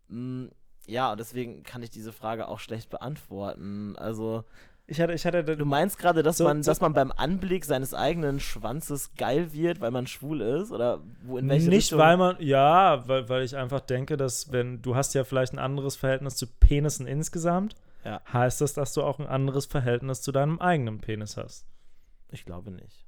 mh, 0.09 0.49
ja, 0.85 1.11
und 1.11 1.19
deswegen 1.19 1.63
kann 1.63 1.81
ich 1.81 1.89
diese 1.89 2.11
Frage 2.11 2.47
auch 2.47 2.59
schlecht 2.59 2.89
beantworten. 2.89 3.95
Also, 3.97 4.43
Ich 4.85 4.99
hatte, 4.99 5.13
ich 5.13 5.25
hatte, 5.25 5.43
du 5.45 5.65
meinst 5.65 5.97
gerade, 5.97 6.23
dass 6.23 6.37
So- 6.37 6.43
man, 6.43 6.61
so- 6.61 6.69
dass 6.69 6.81
man 6.81 6.93
beim 6.93 7.13
Anblick 7.13 7.63
seines 7.63 7.93
eigenen 7.93 8.41
Schwanzes 8.41 9.15
geil 9.15 9.53
wird, 9.53 9.79
weil 9.79 9.91
man 9.91 10.07
schwul 10.07 10.41
ist? 10.41 10.73
Oder 10.73 10.99
wo 11.23 11.37
in 11.37 11.47
welche 11.47 11.69
nicht, 11.69 11.85
Richtung? 11.85 11.99
weil 11.99 12.17
man, 12.17 12.35
ja, 12.39 13.07
weil, 13.07 13.29
weil 13.29 13.43
ich 13.43 13.55
einfach 13.55 13.79
denke, 13.79 14.17
dass 14.17 14.51
wenn, 14.51 14.81
du 14.81 14.93
hast 14.95 15.13
ja 15.13 15.23
vielleicht 15.23 15.53
ein 15.53 15.59
anderes 15.59 15.95
Verhältnis 15.95 16.35
zu 16.35 16.47
Penissen 16.47 17.07
insgesamt, 17.07 17.75
Ja. 18.03 18.22
heißt 18.31 18.62
das, 18.62 18.74
dass 18.74 18.93
du 18.93 19.01
auch 19.03 19.19
ein 19.19 19.27
anderes 19.27 19.65
Verhältnis 19.65 20.22
zu 20.22 20.31
deinem 20.31 20.60
eigenen 20.60 21.00
Penis 21.00 21.38
hast. 21.38 21.65
Ich 22.31 22.45
glaube 22.45 22.72
nicht. 22.72 23.05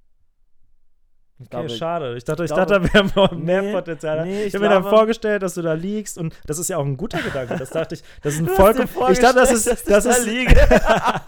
Ich 1.38 1.42
Okay, 1.42 1.50
glaube, 1.50 1.70
schade. 1.70 2.16
Ich 2.16 2.24
dachte, 2.24 2.46
ich 2.46 2.54
glaube- 2.54 2.80
dachte, 2.80 2.94
haben 2.98 3.12
noch 3.16 3.32
mehr 3.34 3.62
Nee, 3.62 3.74
Potenzial. 3.74 4.26
nee, 4.26 4.42
ich 4.44 4.48
ich 4.48 4.56
habe 4.56 4.66
mir 4.66 4.74
dann 4.74 4.84
vorgestellt, 4.84 5.44
dass 5.44 5.56
du 5.56 5.62
da 5.62 5.74
liegst 5.74 6.18
und 6.18 6.34
das 6.46 6.60
ist 6.60 6.70
ja 6.70 6.78
auch 6.78 6.86
ein 6.86 6.96
guter 6.96 7.22
Gedanke. 7.22 7.58
Das 7.58 7.72
dachte 7.72 7.96
ich, 7.96 8.04
das 8.22 8.36
ist 8.36 8.40
ein 8.40 8.48
vollkommen. 8.56 8.88
Ich 9.12 9.20
dachte, 9.20 9.36
das 9.40 9.52
ist, 9.52 9.90
das 9.90 10.06
ist, 10.06 10.28
ich 10.28 10.48
da. 10.54 11.22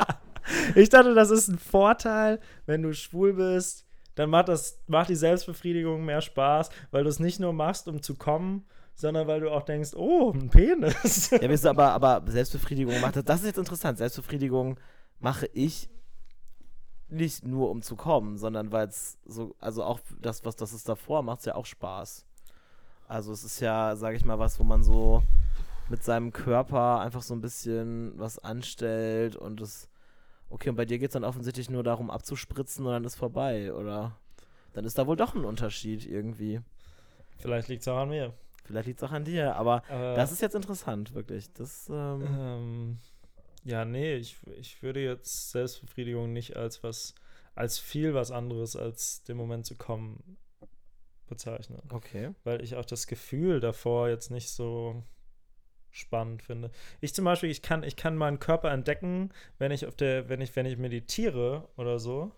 Ich 0.75 0.87
dachte, 0.87 1.13
das 1.13 1.29
ist 1.29 1.49
ein 1.49 1.59
Vorteil, 1.59 2.39
wenn 2.65 2.83
du 2.83 2.93
schwul 2.93 3.33
bist, 3.33 3.85
dann 4.15 4.29
macht, 4.29 4.47
das, 4.47 4.79
macht 4.87 5.09
die 5.09 5.15
Selbstbefriedigung 5.15 6.05
mehr 6.05 6.21
Spaß, 6.21 6.69
weil 6.91 7.03
du 7.03 7.09
es 7.09 7.19
nicht 7.19 7.41
nur 7.41 7.51
machst, 7.51 7.89
um 7.89 8.01
zu 8.01 8.15
kommen, 8.15 8.65
sondern 8.97 9.27
weil 9.27 9.41
du 9.41 9.51
auch 9.51 9.61
denkst, 9.61 9.93
oh, 9.95 10.31
ein 10.33 10.49
Penis. 10.49 11.29
Ja, 11.29 11.47
weißt 11.47 11.65
du, 11.65 11.69
aber, 11.69 11.91
aber 11.91 12.23
Selbstbefriedigung 12.31 12.99
macht 12.99 13.15
das. 13.15 13.23
Das 13.25 13.39
ist 13.41 13.45
jetzt 13.45 13.59
interessant. 13.59 13.99
Selbstbefriedigung 13.99 14.79
mache 15.19 15.47
ich 15.53 15.87
nicht 17.07 17.45
nur 17.45 17.69
um 17.69 17.83
zu 17.83 17.95
kommen, 17.95 18.37
sondern 18.37 18.71
weil 18.71 18.87
es 18.87 19.19
so, 19.23 19.55
also 19.59 19.83
auch 19.83 19.99
das, 20.19 20.43
was 20.45 20.55
das 20.55 20.73
ist 20.73 20.89
davor, 20.89 21.21
macht 21.21 21.39
es 21.39 21.45
ja 21.45 21.53
auch 21.53 21.67
Spaß. 21.67 22.25
Also 23.07 23.31
es 23.31 23.43
ist 23.43 23.59
ja, 23.59 23.95
sage 23.95 24.17
ich 24.17 24.25
mal, 24.25 24.39
was, 24.39 24.59
wo 24.59 24.63
man 24.63 24.81
so 24.81 25.21
mit 25.89 26.03
seinem 26.03 26.33
Körper 26.33 26.99
einfach 26.99 27.21
so 27.21 27.35
ein 27.35 27.39
bisschen 27.39 28.13
was 28.17 28.39
anstellt 28.39 29.35
und 29.35 29.61
es, 29.61 29.89
okay, 30.49 30.69
und 30.69 30.75
bei 30.75 30.85
dir 30.85 30.97
geht 30.97 31.09
es 31.09 31.13
dann 31.13 31.23
offensichtlich 31.23 31.69
nur 31.69 31.83
darum 31.83 32.09
abzuspritzen 32.09 32.83
und 32.83 32.91
dann 32.91 33.05
ist 33.05 33.15
vorbei, 33.15 33.71
oder? 33.71 34.17
Dann 34.73 34.85
ist 34.85 34.97
da 34.97 35.05
wohl 35.05 35.15
doch 35.15 35.35
ein 35.35 35.45
Unterschied 35.45 36.05
irgendwie. 36.05 36.61
Vielleicht 37.37 37.67
liegt 37.67 37.83
es 37.83 37.87
auch 37.87 37.97
an 37.99 38.09
mir. 38.09 38.33
Vielleicht 38.67 38.87
liegt 38.87 39.01
es 39.01 39.07
auch 39.07 39.13
an 39.13 39.23
dir, 39.23 39.55
aber, 39.55 39.83
Aber, 39.89 40.13
das 40.15 40.31
ist 40.31 40.41
jetzt 40.41 40.55
interessant, 40.55 41.13
wirklich. 41.15 41.51
Das, 41.53 41.89
ähm, 41.89 42.27
Ähm, 42.29 42.97
ja, 43.63 43.85
nee, 43.85 44.15
ich, 44.15 44.37
ich 44.59 44.83
würde 44.83 45.01
jetzt 45.01 45.51
Selbstbefriedigung 45.51 46.31
nicht 46.31 46.55
als 46.55 46.83
was, 46.83 47.15
als 47.55 47.79
viel 47.79 48.13
was 48.13 48.31
anderes 48.31 48.75
als 48.75 49.23
den 49.23 49.37
Moment 49.37 49.65
zu 49.65 49.75
kommen 49.75 50.37
bezeichnen. 51.27 51.81
okay. 51.91 52.31
Weil 52.43 52.61
ich 52.61 52.75
auch 52.75 52.85
das 52.85 53.07
Gefühl 53.07 53.59
davor 53.59 54.09
jetzt 54.09 54.31
nicht 54.31 54.49
so 54.49 55.03
spannend 55.89 56.43
finde. 56.43 56.71
Ich 57.01 57.13
zum 57.13 57.25
Beispiel, 57.25 57.49
ich 57.49 57.61
kann, 57.61 57.83
ich 57.83 57.95
kann 57.95 58.15
meinen 58.15 58.39
Körper 58.39 58.71
entdecken, 58.71 59.31
wenn 59.57 59.71
ich 59.71 59.85
auf 59.85 59.95
der, 59.95 60.29
wenn 60.29 60.41
ich, 60.41 60.55
wenn 60.55 60.65
ich 60.65 60.77
meditiere 60.77 61.67
oder 61.75 61.99
so. 61.99 62.31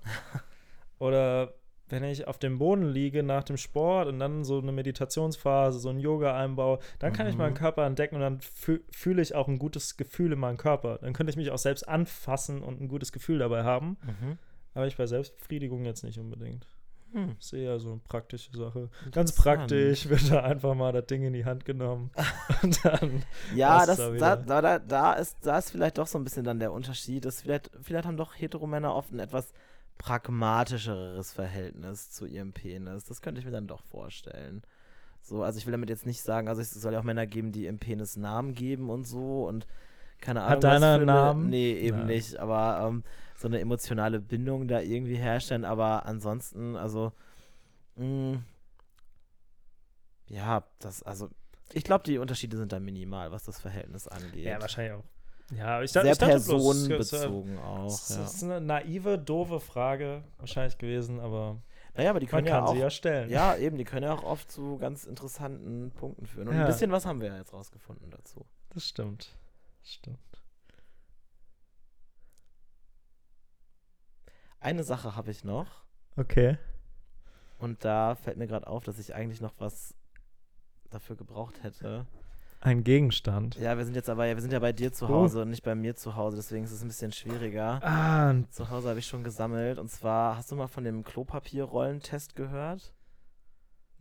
oder 0.99 1.58
wenn 1.89 2.03
ich 2.03 2.27
auf 2.27 2.37
dem 2.37 2.59
Boden 2.59 2.87
liege 2.89 3.23
nach 3.23 3.43
dem 3.43 3.57
Sport 3.57 4.07
und 4.07 4.19
dann 4.19 4.43
so 4.43 4.59
eine 4.59 4.71
Meditationsphase, 4.71 5.79
so 5.79 5.89
ein 5.89 5.99
Yoga 5.99 6.37
einbaue, 6.37 6.79
dann 6.99 7.13
kann 7.13 7.27
ich 7.27 7.35
meinen 7.35 7.53
Mhm. 7.53 7.57
Körper 7.57 7.85
entdecken 7.85 8.15
und 8.15 8.21
dann 8.21 8.39
fü 8.41 8.79
fühle 8.91 9.21
ich 9.21 9.35
auch 9.35 9.47
ein 9.47 9.59
gutes 9.59 9.97
Gefühl 9.97 10.31
in 10.33 10.39
meinem 10.39 10.57
Körper. 10.57 10.99
Dann 11.01 11.13
könnte 11.13 11.31
ich 11.31 11.37
mich 11.37 11.51
auch 11.51 11.57
selbst 11.57 11.87
anfassen 11.87 12.61
und 12.63 12.79
ein 12.81 12.87
gutes 12.87 13.11
Gefühl 13.11 13.39
dabei 13.39 13.63
haben. 13.63 13.97
Mhm. 14.03 14.37
Aber 14.73 14.87
ich 14.87 14.97
bei 14.97 15.07
Selbstbefriedigung 15.07 15.83
jetzt 15.85 16.03
nicht 16.03 16.19
unbedingt. 16.19 16.67
Hm. 17.11 17.35
Ist 17.39 17.53
eher 17.53 17.79
so 17.79 17.89
eine 17.93 18.01
praktische 18.01 18.55
Sache. 18.55 18.89
Ganz 19.11 19.31
praktisch 19.33 20.07
wird 20.09 20.31
da 20.31 20.43
einfach 20.43 20.75
mal 20.75 20.91
das 20.91 21.07
Ding 21.07 21.23
in 21.23 21.33
die 21.33 21.43
Hand 21.43 21.65
genommen. 21.65 22.11
und 22.61 22.85
dann. 22.85 23.23
Ja, 23.55 23.83
Das 23.87 23.97
da 23.97 24.35
da, 24.35 24.77
da, 24.77 25.13
ist, 25.13 25.37
da 25.41 25.57
ist 25.57 25.71
vielleicht 25.71 25.97
doch 25.97 26.05
so 26.05 26.19
ein 26.19 26.23
bisschen 26.23 26.43
dann 26.43 26.59
der 26.59 26.71
Unterschied. 26.71 27.25
Dass 27.25 27.41
vielleicht, 27.41 27.71
vielleicht 27.81 28.05
haben 28.05 28.15
doch 28.17 28.33
Heteromänner 28.35 28.93
oft 28.93 29.11
ein 29.11 29.19
etwas 29.19 29.53
pragmatischeres 29.99 31.31
Verhältnis 31.33 32.09
zu 32.09 32.25
ihrem 32.25 32.53
Penis. 32.53 33.03
Das 33.03 33.21
könnte 33.21 33.39
ich 33.39 33.45
mir 33.45 33.51
dann 33.51 33.67
doch 33.67 33.83
vorstellen. 33.83 34.63
So, 35.21 35.43
also 35.43 35.59
ich 35.59 35.67
will 35.67 35.73
damit 35.73 35.89
jetzt 35.89 36.07
nicht 36.07 36.21
sagen, 36.23 36.47
also 36.47 36.61
es 36.61 36.71
soll 36.71 36.93
ja 36.93 36.99
auch 36.99 37.03
Männer 37.03 37.27
geben, 37.27 37.51
die 37.51 37.65
ihrem 37.65 37.77
Penis 37.77 38.15
Namen 38.17 38.55
geben 38.55 38.89
und 38.89 39.03
so 39.03 39.47
und 39.47 39.67
keine 40.21 40.41
Ahnung. 40.41 40.51
Hat 40.55 40.63
deiner 40.63 40.93
einen 40.93 40.95
eine- 40.95 41.05
Namen? 41.05 41.49
Nee, 41.49 41.73
eben 41.73 41.99
Nein. 41.99 42.07
nicht, 42.07 42.37
aber 42.37 42.87
ähm, 42.87 43.03
so 43.35 43.47
eine 43.47 43.59
emotionale 43.59 44.19
Bindung 44.19 44.67
da 44.67 44.79
irgendwie 44.79 45.15
herstellen, 45.17 45.65
aber 45.65 46.05
ansonsten, 46.05 46.75
also 46.75 47.11
mh, 47.97 48.39
ja, 50.27 50.63
das, 50.79 51.03
also 51.03 51.29
ich 51.73 51.83
glaube, 51.83 52.03
die 52.05 52.17
Unterschiede 52.17 52.57
sind 52.57 52.71
da 52.71 52.79
minimal, 52.79 53.31
was 53.31 53.43
das 53.43 53.59
Verhältnis 53.59 54.07
angeht. 54.07 54.45
Ja, 54.45 54.59
wahrscheinlich 54.61 54.93
auch. 54.93 55.03
Ja, 55.51 55.81
ich, 55.81 55.91
Sehr 55.91 56.03
dachte- 56.03 56.11
ich 56.13 56.17
dachte 56.19 56.31
personenbezogen 56.31 57.57
auch. 57.59 57.85
Das 57.85 58.09
Ja. 58.09 58.23
ist 58.23 58.43
eine 58.43 58.61
naive, 58.61 59.17
doofe 59.17 59.59
Frage 59.59 60.23
wahrscheinlich 60.37 60.77
gewesen, 60.77 61.19
aber 61.19 61.61
Naja, 61.95 62.11
aber 62.11 62.19
die 62.19 62.27
man 62.27 62.29
können 62.31 62.47
kann 62.47 62.63
ja 62.63 62.65
auch. 62.69 62.73
sie 62.73 62.79
ja 62.79 62.89
stellen. 62.89 63.29
Ja, 63.29 63.55
eben, 63.57 63.77
die 63.77 63.83
können 63.83 64.03
ja 64.03 64.13
auch 64.13 64.23
oft 64.23 64.51
zu 64.51 64.77
ganz 64.77 65.05
interessanten 65.05 65.91
Punkten 65.91 66.27
führen. 66.27 66.47
Und 66.49 66.55
Ja. 66.55 66.61
ein 66.61 66.67
bisschen 66.67 66.91
was 66.91 67.05
haben 67.05 67.19
wir 67.19 67.29
ja 67.29 67.37
jetzt 67.37 67.51
rausgefunden 67.53 68.11
dazu. 68.11 68.45
Das 68.69 68.83
stimmt. 68.87 69.35
Das 69.81 69.91
stimmt. 69.93 70.19
Eine 74.59 74.83
Sache 74.83 75.15
habe 75.15 75.31
ich 75.31 75.43
noch. 75.43 75.67
Okay. 76.17 76.57
Und 77.59 77.83
da 77.85 78.15
fällt 78.15 78.37
mir 78.37 78.47
gerade 78.47 78.67
auf, 78.67 78.83
dass 78.83 78.99
ich 78.99 79.15
eigentlich 79.15 79.41
noch 79.41 79.53
was 79.57 79.93
dafür 80.89 81.15
gebraucht 81.15 81.63
hätte. 81.63 82.05
Ein 82.61 82.83
Gegenstand. 82.83 83.55
Ja, 83.55 83.77
wir 83.77 83.85
sind 83.85 83.95
jetzt 83.95 84.09
aber, 84.09 84.25
wir 84.25 84.41
sind 84.41 84.51
ja 84.51 84.59
bei 84.59 84.73
dir 84.73 84.91
zu 84.91 85.05
Oh. 85.05 85.09
Hause 85.09 85.43
und 85.43 85.49
nicht 85.49 85.63
bei 85.63 85.75
mir 85.75 85.95
zu 85.95 86.15
Hause, 86.17 86.35
deswegen 86.37 86.65
ist 86.65 86.71
es 86.71 86.81
ein 86.81 86.89
bisschen 86.89 87.13
schwieriger. 87.13 87.79
Ah, 87.81 88.33
Zu 88.51 88.69
Hause 88.69 88.89
habe 88.89 88.99
ich 88.99 89.07
schon 89.07 89.23
gesammelt. 89.23 89.79
Und 89.79 89.89
zwar, 89.89 90.35
hast 90.35 90.51
du 90.51 90.55
mal 90.55 90.67
von 90.67 90.83
dem 90.83 91.03
Klopapierrollentest 91.03 92.35
gehört? 92.35 92.93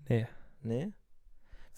nee. 0.08 0.26
Nee? 0.62 0.92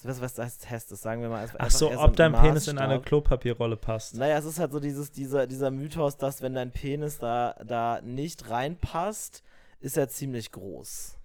Was, 0.03 0.23
was 0.23 0.39
heißt 0.39 0.63
Test? 0.63 0.91
Das 0.91 1.03
sagen 1.03 1.21
wir 1.21 1.29
mal. 1.29 1.47
Ach 1.59 1.71
so, 1.71 1.93
ob 2.01 2.17
dein 2.17 2.33
Penis 2.33 2.67
in 2.69 2.79
eine 2.79 2.99
Klopapierrolle 3.03 3.77
passt. 3.77 4.15
Naja, 4.15 4.39
es 4.39 4.47
ist 4.47 4.59
halt 4.59 4.73
so 4.73 4.81
dieses, 4.81 5.13
dieser, 5.13 5.47
dieser 5.47 5.71
Mythos, 5.71 6.17
dass 6.17 6.41
wenn 6.41 6.55
dein 6.55 6.71
Penis 6.71 7.19
da, 7.19 7.55
da 7.67 8.01
nicht 8.03 8.49
reinpasst, 8.49 9.43
ist 9.81 9.99
er 9.99 10.09
ziemlich 10.09 10.51
groß. 10.53 11.19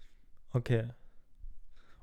Okay. 0.52 0.90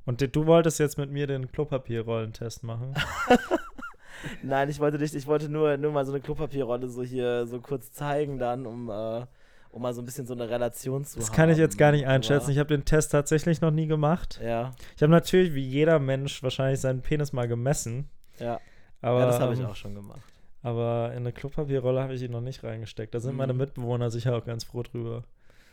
Und 0.05 0.35
du 0.35 0.47
wolltest 0.47 0.79
jetzt 0.81 0.99
mit 0.99 1.11
mir 1.11 1.27
den 1.27 1.51
Klopapierrollentest 1.53 2.65
machen? 2.65 2.95
Nein, 4.43 4.69
ich 4.69 4.79
wollte 4.81 4.99
nicht, 4.99 5.15
ich 5.15 5.27
wollte 5.27 5.49
nur, 5.49 5.77
nur 5.77 5.93
mal 5.93 6.05
so 6.05 6.13
eine 6.13 6.21
Klopapierrolle 6.21 6.89
so 6.89 7.03
hier 7.03 7.47
so 7.47 7.61
kurz 7.61 7.93
zeigen 7.93 8.39
dann, 8.39 8.67
um, 8.67 8.89
äh, 8.91 9.27
um 9.71 9.83
mal 9.83 9.95
so 9.95 10.03
ein 10.03 10.05
bisschen 10.05 10.27
so 10.27 10.35
eine 10.35 10.49
Relation 10.49 11.05
zu 11.05 11.19
Das 11.19 11.29
haben. 11.29 11.37
kann 11.37 11.51
ich 11.51 11.59
jetzt 11.59 11.77
gar 11.79 11.91
nicht 11.93 12.07
einschätzen. 12.07 12.45
Aber- 12.45 12.53
Ich 12.53 12.59
habe 12.59 12.69
den 12.69 12.85
Test 12.85 13.11
tatsächlich 13.13 13.61
noch 13.61 13.71
nie 13.73 13.87
gemacht. 13.87 14.41
ja, 14.43 14.73
Ich 14.97 15.03
habe 15.03 15.11
natürlich 15.13 15.55
wie 15.55 15.65
jeder 15.67 15.99
Mensch 15.99 16.43
wahrscheinlich 16.43 16.81
seinen 16.81 17.03
Penis 17.03 17.33
mal 17.33 17.49
gemessen. 17.49 18.09
ja. 18.39 18.61
Aber, 19.05 19.19
ja, 19.19 19.27
das 19.27 19.41
habe 19.41 19.53
ich 19.55 19.59
ähm, 19.59 19.67
auch 19.67 19.75
schon 19.75 19.97
gemacht. 19.97 20.21
Aber 20.63 21.11
in 21.11 21.19
eine 21.23 21.33
Klopapierrolle 21.33 22.01
habe 22.01 22.15
ich 22.15 22.23
ihn 22.23 22.31
noch 22.31 22.41
nicht 22.41 22.63
reingesteckt. 22.63 23.13
Da 23.13 23.19
sind 23.19 23.33
Mhm. 23.33 23.39
meine 23.39 23.53
Mitbewohner 23.53 24.11
sicher 24.11 24.37
auch 24.37 24.45
ganz 24.45 24.63
froh 24.63 24.85
drüber. 24.85 25.25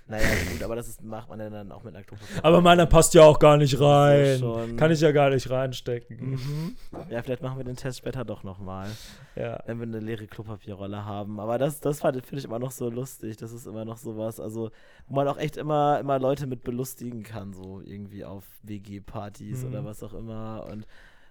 Naja, 0.10 0.28
gut, 0.52 0.64
aber 0.64 0.76
das 0.76 0.88
ist, 0.88 1.04
macht 1.04 1.30
man 1.30 1.40
ja 1.40 1.52
dann 1.52 1.72
auch 1.72 1.84
mit 1.84 1.96
einer 1.96 2.04
Klopapierrolle. 2.04 2.44
Aber 2.44 2.62
meiner 2.62 2.88
passt 2.88 3.14
ja 3.14 3.22
auch 3.24 3.38
gar 3.38 3.58
nicht 3.58 3.80
rein. 3.80 4.76
Kann 4.76 4.92
ich 4.92 5.02
ja 5.02 5.12
gar 5.12 5.30
nicht 5.30 5.48
reinstecken. 5.50 6.32
Mhm. 6.32 6.76
Ja, 7.10 7.22
vielleicht 7.22 7.44
machen 7.44 7.58
wir 7.58 7.64
den 7.64 7.76
Test 7.76 8.00
später 8.00 8.26
doch 8.26 8.44
nochmal. 8.44 8.90
Ja. 9.36 9.62
wenn 9.68 9.78
wir 9.78 9.84
eine 9.86 10.00
leere 10.00 10.26
Klopapierrolle 10.26 11.06
haben. 11.06 11.40
Aber 11.40 11.58
das, 11.60 11.80
das 11.80 12.02
finde 12.02 12.24
ich 12.38 12.44
immer 12.46 12.58
noch 12.60 12.72
so 12.72 12.90
lustig. 12.90 13.38
Das 13.38 13.52
ist 13.54 13.68
immer 13.68 13.86
noch 13.86 13.98
sowas, 13.98 14.40
also 14.40 14.72
wo 15.08 15.16
man 15.16 15.28
auch 15.28 15.38
echt 15.38 15.58
immer, 15.58 16.00
immer 16.00 16.18
Leute 16.18 16.48
mit 16.48 16.64
belustigen 16.64 17.22
kann, 17.24 17.54
so 17.54 17.80
irgendwie 17.82 18.26
auf 18.26 18.44
WG-Partys 18.64 19.62
Mhm. 19.64 19.70
oder 19.70 19.86
was 19.86 20.02
auch 20.04 20.14
immer. 20.14 20.66
Und 20.72 20.88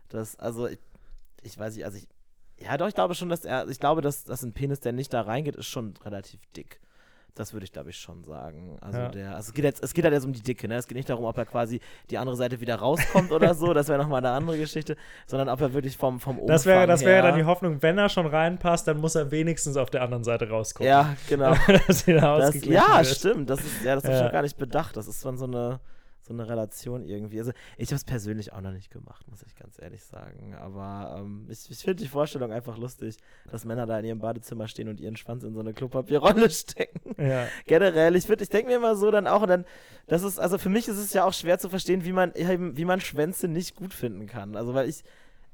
das, 0.08 0.36
also 0.36 0.68
ich, 0.68 0.78
ich 1.42 1.58
weiß 1.58 1.74
nicht, 1.74 1.84
also 1.84 1.98
ich, 1.98 2.06
ja 2.64 2.76
doch, 2.76 2.86
ich 2.88 2.94
glaube 2.94 3.14
schon, 3.14 3.28
dass 3.28 3.44
er, 3.44 3.68
ich 3.68 3.80
glaube, 3.80 4.02
dass, 4.02 4.24
dass 4.24 4.42
ein 4.42 4.52
Penis, 4.52 4.80
der 4.80 4.92
nicht 4.92 5.12
da 5.12 5.22
reingeht, 5.22 5.56
ist 5.56 5.66
schon 5.66 5.94
relativ 6.04 6.40
dick. 6.56 6.80
Das 7.34 7.52
würde 7.52 7.64
ich, 7.64 7.72
glaube 7.72 7.90
ich, 7.90 7.96
schon 7.96 8.24
sagen. 8.24 8.76
Also 8.80 8.98
Ja. 8.98 9.08
der, 9.10 9.36
also 9.36 9.48
es 9.50 9.54
geht 9.54 9.64
jetzt, 9.64 9.82
es 9.82 9.94
geht 9.94 10.04
halt 10.04 10.12
jetzt 10.12 10.24
um 10.24 10.32
die 10.32 10.42
Dicke, 10.42 10.66
ne? 10.66 10.74
Es 10.76 10.88
geht 10.88 10.96
nicht 10.96 11.08
darum, 11.08 11.24
ob 11.24 11.38
er 11.38 11.46
quasi 11.46 11.80
die 12.10 12.18
andere 12.18 12.34
Seite 12.36 12.60
wieder 12.60 12.74
rauskommt 12.76 13.30
oder 13.30 13.54
so, 13.54 13.72
das 13.74 13.86
wäre 13.88 13.98
nochmal 13.98 14.18
eine 14.24 14.30
andere 14.34 14.58
Geschichte, 14.58 14.96
sondern 15.26 15.48
ob 15.48 15.60
er 15.60 15.72
wirklich 15.72 15.96
vom, 15.96 16.18
vom 16.18 16.36
Umfang 16.38 16.48
Das 16.48 16.66
wäre 16.66 16.86
das 16.88 17.02
wäre 17.02 17.12
her, 17.14 17.22
dann 17.22 17.36
die 17.38 17.44
Hoffnung, 17.44 17.80
wenn 17.80 17.96
er 17.96 18.08
schon 18.08 18.26
reinpasst, 18.26 18.88
dann 18.88 19.00
muss 19.00 19.14
er 19.14 19.30
wenigstens 19.30 19.76
auf 19.76 19.88
der 19.90 20.02
anderen 20.02 20.24
Seite 20.24 20.48
rauskommen. 20.48 20.88
Ja, 20.88 21.14
genau. 21.28 21.54
Das, 21.86 22.06
ja, 22.06 22.38
wird. 22.98 23.06
stimmt. 23.06 23.48
Das 23.50 23.60
ist, 23.60 23.84
ja, 23.84 23.94
das 23.94 24.04
habe 24.04 24.14
ich 24.14 24.18
Ja. 24.20 24.26
noch 24.26 24.32
gar 24.32 24.42
nicht 24.42 24.58
bedacht. 24.58 24.96
Das 24.96 25.06
ist 25.06 25.24
dann 25.24 25.38
so 25.38 25.44
eine, 25.44 25.78
so 26.28 26.34
eine 26.34 26.48
Relation 26.48 27.04
irgendwie. 27.04 27.38
Also 27.38 27.52
ich 27.76 27.88
habe 27.88 27.96
es 27.96 28.04
persönlich 28.04 28.52
auch 28.52 28.60
noch 28.60 28.70
nicht 28.72 28.90
gemacht, 28.90 29.26
muss 29.28 29.42
ich 29.42 29.56
ganz 29.56 29.80
ehrlich 29.80 30.04
sagen. 30.04 30.54
Aber 30.54 31.16
ähm, 31.18 31.46
ich, 31.50 31.70
ich 31.70 31.78
finde 31.78 32.02
die 32.02 32.08
Vorstellung 32.08 32.52
einfach 32.52 32.76
lustig, 32.78 33.16
dass 33.50 33.64
Männer 33.64 33.86
da 33.86 33.98
in 33.98 34.04
ihrem 34.04 34.18
Badezimmer 34.18 34.68
stehen 34.68 34.88
und 34.88 35.00
ihren 35.00 35.16
Schwanz 35.16 35.42
in 35.42 35.54
so 35.54 35.60
eine 35.60 35.72
Klopapierrolle 35.74 36.50
stecken. 36.50 37.14
Ja. 37.20 37.46
Generell, 37.66 38.14
ich, 38.14 38.26
würd- 38.26 38.42
ich 38.42 38.50
denke 38.50 38.68
mir 38.70 38.76
immer 38.76 38.94
so 38.94 39.10
dann 39.10 39.26
auch, 39.26 39.42
und 39.42 39.48
dann, 39.48 39.64
das 40.06 40.22
ist, 40.22 40.38
also 40.38 40.58
für 40.58 40.68
mich 40.68 40.86
ist 40.86 40.98
es 40.98 41.12
ja 41.12 41.24
auch 41.24 41.32
schwer 41.32 41.58
zu 41.58 41.68
verstehen, 41.68 42.04
wie 42.04 42.12
man, 42.12 42.32
wie 42.34 42.84
man 42.84 43.00
Schwänze 43.00 43.48
nicht 43.48 43.74
gut 43.74 43.94
finden 43.94 44.26
kann. 44.26 44.54
Also 44.54 44.74
weil 44.74 44.88
ich, 44.88 45.02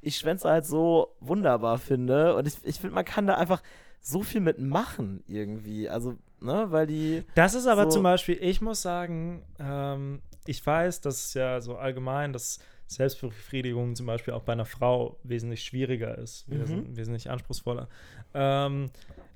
ich 0.00 0.16
Schwänze 0.18 0.50
halt 0.50 0.66
so 0.66 1.14
wunderbar 1.20 1.78
finde 1.78 2.34
und 2.36 2.46
ich, 2.46 2.56
ich 2.64 2.80
finde, 2.80 2.94
man 2.94 3.04
kann 3.04 3.26
da 3.26 3.34
einfach 3.36 3.62
so 4.06 4.22
viel 4.22 4.42
mitmachen 4.42 5.24
irgendwie. 5.26 5.88
Also, 5.88 6.16
ne, 6.40 6.66
weil 6.68 6.86
die. 6.86 7.24
Das 7.34 7.54
ist 7.54 7.66
aber 7.66 7.84
So. 7.84 7.90
zum 7.90 8.02
Beispiel, 8.02 8.36
ich 8.40 8.60
muss 8.60 8.82
sagen, 8.82 9.42
ähm, 9.58 10.20
ich 10.46 10.64
weiß, 10.64 11.00
dass 11.00 11.24
es 11.26 11.34
ja 11.34 11.60
so 11.62 11.76
allgemein, 11.76 12.32
dass 12.34 12.58
Selbstbefriedigung 12.86 13.96
zum 13.96 14.04
Beispiel 14.06 14.34
auch 14.34 14.42
bei 14.42 14.52
einer 14.52 14.66
Frau 14.66 15.18
wesentlich 15.22 15.62
schwieriger 15.64 16.18
ist, 16.18 16.46
Mhm. 16.48 16.60
wes 16.60 16.96
wesentlich 16.98 17.30
anspruchsvoller. 17.30 17.88
Ähm, 18.34 18.90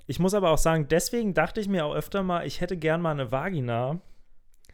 ich 0.06 0.18
muss 0.18 0.34
aber 0.34 0.50
auch 0.50 0.58
sagen, 0.58 0.86
deswegen 0.88 1.32
dachte 1.34 1.60
ich 1.60 1.68
mir 1.68 1.84
auch 1.86 1.94
öfter 1.94 2.22
mal, 2.22 2.46
ich 2.46 2.60
hätte 2.60 2.76
gern 2.76 3.00
mal 3.00 3.12
eine 3.12 3.32
Vagina, 3.32 4.00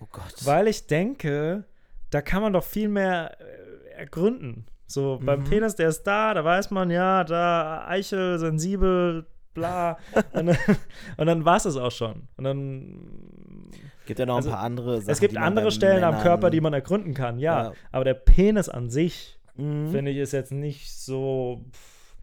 Oh 0.00 0.06
Gott. 0.10 0.34
weil 0.44 0.66
ich 0.68 0.86
denke, 0.88 1.64
da 2.10 2.20
kann 2.20 2.42
man 2.42 2.52
doch 2.52 2.64
viel 2.64 2.88
mehr 2.88 3.36
äh, 3.40 3.90
ergründen. 3.92 4.66
So 4.86 5.20
beim 5.24 5.40
Mhm. 5.40 5.44
Penis, 5.44 5.76
der 5.76 5.88
ist 5.88 6.02
da, 6.02 6.34
da 6.34 6.44
weiß 6.44 6.70
man, 6.72 6.90
ja, 6.90 7.22
da 7.24 7.86
Eichel, 7.88 8.38
sensibel, 8.38 9.26
bla. 9.54 9.98
und 10.32 10.46
dann, 10.46 10.56
und 11.16 11.26
dann 11.26 11.44
war 11.44 11.56
es 11.56 11.62
das 11.64 11.76
auch 11.76 11.90
schon. 11.92 12.28
Und 12.36 12.44
dann. 12.44 13.70
Gibt 14.06 14.18
ja 14.18 14.26
noch 14.26 14.36
Also, 14.36 14.50
ein 14.50 14.54
paar 14.54 14.62
andere 14.64 14.98
Sachen. 15.00 15.10
es 15.10 15.20
gibt 15.20 15.36
andere 15.38 15.70
Stellen 15.70 16.04
am 16.04 16.14
Männern- 16.16 16.22
Körper, 16.22 16.50
die 16.50 16.60
man 16.60 16.74
ergründen 16.74 17.14
kann, 17.14 17.38
ja. 17.38 17.64
Ja. 17.64 17.72
Aber 17.90 18.04
der 18.04 18.14
Penis 18.14 18.68
an 18.68 18.90
sich, 18.90 19.38
Mhm. 19.56 19.90
finde 19.90 20.10
ich, 20.10 20.18
ist 20.18 20.32
jetzt 20.32 20.52
nicht 20.52 20.92
so. 20.92 21.64
pff, 21.72 22.14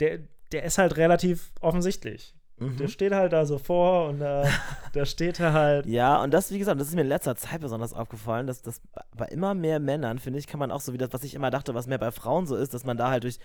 Der, 0.00 0.18
der 0.52 0.62
ist 0.64 0.78
halt 0.78 0.96
relativ 0.96 1.52
offensichtlich. 1.60 2.34
Mhm. 2.56 2.76
Der 2.78 2.88
steht 2.88 3.12
halt 3.12 3.32
da 3.32 3.46
so 3.46 3.58
vor 3.58 4.08
und 4.08 4.18
da, 4.20 4.48
da 4.94 5.04
steht 5.06 5.38
er 5.38 5.52
halt. 5.52 5.86
Ja, 5.86 6.20
und 6.22 6.32
das, 6.34 6.50
wie 6.50 6.58
gesagt, 6.58 6.80
das 6.80 6.88
ist 6.88 6.94
mir 6.96 7.02
in 7.02 7.06
letzter 7.08 7.36
Zeit 7.36 7.60
besonders 7.60 7.92
aufgefallen, 7.92 8.46
dass 8.48 8.62
das 8.62 8.80
bei 9.16 9.26
immer 9.26 9.54
mehr 9.54 9.78
Männern, 9.78 10.18
finde 10.18 10.38
ich, 10.40 10.46
kann 10.48 10.58
man 10.58 10.72
auch 10.72 10.80
so 10.80 10.92
wie 10.92 10.98
das, 10.98 11.12
was 11.12 11.22
ich 11.22 11.34
immer 11.34 11.50
dachte, 11.50 11.74
was 11.74 11.86
mehr 11.86 11.98
bei 11.98 12.10
Frauen 12.10 12.46
so 12.46 12.56
ist, 12.56 12.74
dass 12.74 12.84
man 12.84 12.96
da 12.96 13.10
halt 13.10 13.22
durch 13.24 13.38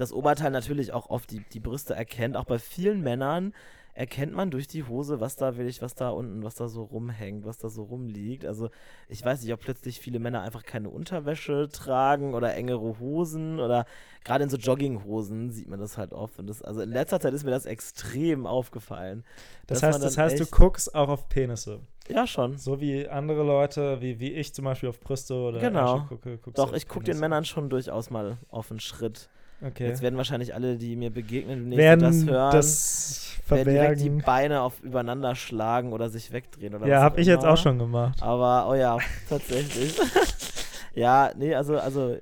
das 0.00 0.12
Oberteil 0.12 0.50
natürlich 0.50 0.92
auch 0.92 1.10
oft 1.10 1.30
die, 1.30 1.44
die 1.52 1.60
Brüste 1.60 1.94
erkennt. 1.94 2.36
Auch 2.36 2.44
bei 2.44 2.58
vielen 2.58 3.02
Männern 3.02 3.52
erkennt 3.92 4.32
man 4.32 4.50
durch 4.50 4.66
die 4.68 4.84
Hose, 4.84 5.20
was 5.20 5.36
da 5.36 5.56
will 5.56 5.66
ich, 5.68 5.82
was 5.82 5.94
da 5.94 6.10
unten, 6.10 6.42
was 6.42 6.54
da 6.54 6.68
so 6.68 6.84
rumhängt, 6.84 7.44
was 7.44 7.58
da 7.58 7.68
so 7.68 7.82
rumliegt. 7.82 8.46
Also 8.46 8.70
ich 9.08 9.22
weiß 9.24 9.42
nicht, 9.42 9.52
ob 9.52 9.60
plötzlich 9.60 10.00
viele 10.00 10.18
Männer 10.20 10.42
einfach 10.42 10.62
keine 10.62 10.88
Unterwäsche 10.88 11.68
tragen 11.70 12.34
oder 12.34 12.54
engere 12.54 12.98
Hosen 12.98 13.60
oder 13.60 13.84
gerade 14.24 14.44
in 14.44 14.50
so 14.50 14.56
Jogginghosen 14.56 15.50
sieht 15.50 15.68
man 15.68 15.80
das 15.80 15.98
halt 15.98 16.12
oft. 16.12 16.38
Und 16.38 16.46
das, 16.46 16.62
also 16.62 16.80
in 16.80 16.90
letzter 16.90 17.20
Zeit 17.20 17.34
ist 17.34 17.44
mir 17.44 17.50
das 17.50 17.66
extrem 17.66 18.46
aufgefallen. 18.46 19.24
Das 19.66 19.82
heißt, 19.82 20.02
das 20.02 20.16
heißt, 20.16 20.38
du 20.40 20.46
guckst 20.46 20.94
auch 20.94 21.08
auf 21.08 21.28
Penisse. 21.28 21.80
Ja, 22.08 22.26
schon. 22.26 22.56
So 22.58 22.80
wie 22.80 23.08
andere 23.08 23.42
Leute, 23.44 24.00
wie, 24.00 24.18
wie 24.18 24.32
ich 24.32 24.54
zum 24.54 24.64
Beispiel 24.64 24.88
auf 24.88 25.00
Brüste 25.00 25.34
oder 25.34 25.60
Genau. 25.60 25.96
Ärsche 25.96 26.06
gucke. 26.08 26.38
Doch, 26.54 26.72
ich 26.72 26.88
gucke 26.88 27.04
den. 27.04 27.20
Männern 27.20 27.44
schon 27.44 27.68
durchaus 27.68 28.10
mal 28.10 28.38
auf 28.48 28.70
einen 28.70 28.80
Schritt. 28.80 29.28
Okay. 29.62 29.88
Jetzt 29.88 30.00
werden 30.02 30.16
wahrscheinlich 30.16 30.54
alle, 30.54 30.76
die 30.76 30.96
mir 30.96 31.10
begegnen, 31.10 31.70
werden 31.76 32.00
das 32.00 32.24
hören, 32.24 32.52
das 32.52 33.36
werden 33.48 33.72
direkt 33.72 34.00
die 34.00 34.04
verbergen. 34.04 34.24
Beine 34.24 34.62
auf 34.62 34.80
übereinander 34.82 35.34
schlagen 35.34 35.92
oder 35.92 36.08
sich 36.08 36.32
wegdrehen. 36.32 36.74
Oder 36.74 36.86
Ja, 36.86 37.00
habe 37.02 37.20
ich 37.20 37.26
jetzt 37.26 37.44
auch 37.44 37.56
schon 37.56 37.78
gemacht. 37.78 38.22
Aber, 38.22 38.68
oh 38.70 38.74
ja, 38.74 38.98
tatsächlich. 39.28 39.98
ja, 40.94 41.30
nee, 41.36 41.54
also, 41.54 41.78
also, 41.78 42.16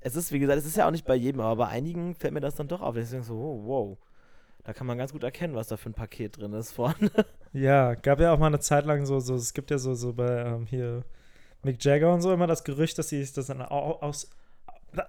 es 0.00 0.14
ist, 0.14 0.30
wie 0.30 0.38
gesagt, 0.38 0.58
es 0.58 0.66
ist 0.66 0.76
ja 0.76 0.86
auch 0.86 0.92
nicht 0.92 1.06
bei 1.06 1.16
jedem, 1.16 1.40
aber 1.40 1.56
bei 1.56 1.68
einigen 1.68 2.14
fällt 2.14 2.34
mir 2.34 2.40
das 2.40 2.54
dann 2.54 2.68
doch 2.68 2.80
auf. 2.80 2.94
Denke 2.94 3.22
so, 3.22 3.34
oh, 3.34 3.62
wow. 3.66 3.98
Da 4.62 4.72
kann 4.72 4.86
man 4.86 4.98
ganz 4.98 5.12
gut 5.12 5.22
erkennen, 5.22 5.54
was 5.54 5.68
da 5.68 5.76
für 5.76 5.90
ein 5.90 5.94
Paket 5.94 6.38
drin 6.38 6.52
ist 6.52 6.72
vorne. 6.72 7.10
Ja, 7.52 7.94
gab 7.94 8.20
ja 8.20 8.34
auch 8.34 8.38
mal 8.38 8.48
eine 8.48 8.60
Zeit 8.60 8.84
lang 8.84 9.06
so, 9.06 9.18
so 9.18 9.34
es 9.34 9.54
gibt 9.54 9.70
ja 9.70 9.78
so, 9.78 9.94
so 9.94 10.12
bei 10.12 10.42
ähm, 10.44 10.66
hier 10.66 11.04
Mick 11.62 11.82
Jagger 11.82 12.12
und 12.12 12.20
so 12.20 12.30
immer 12.30 12.46
das 12.46 12.64
Gerücht, 12.64 12.98
dass 12.98 13.08
sie 13.08 13.26
das 13.34 13.46
dann 13.46 13.62
aus, 13.62 14.30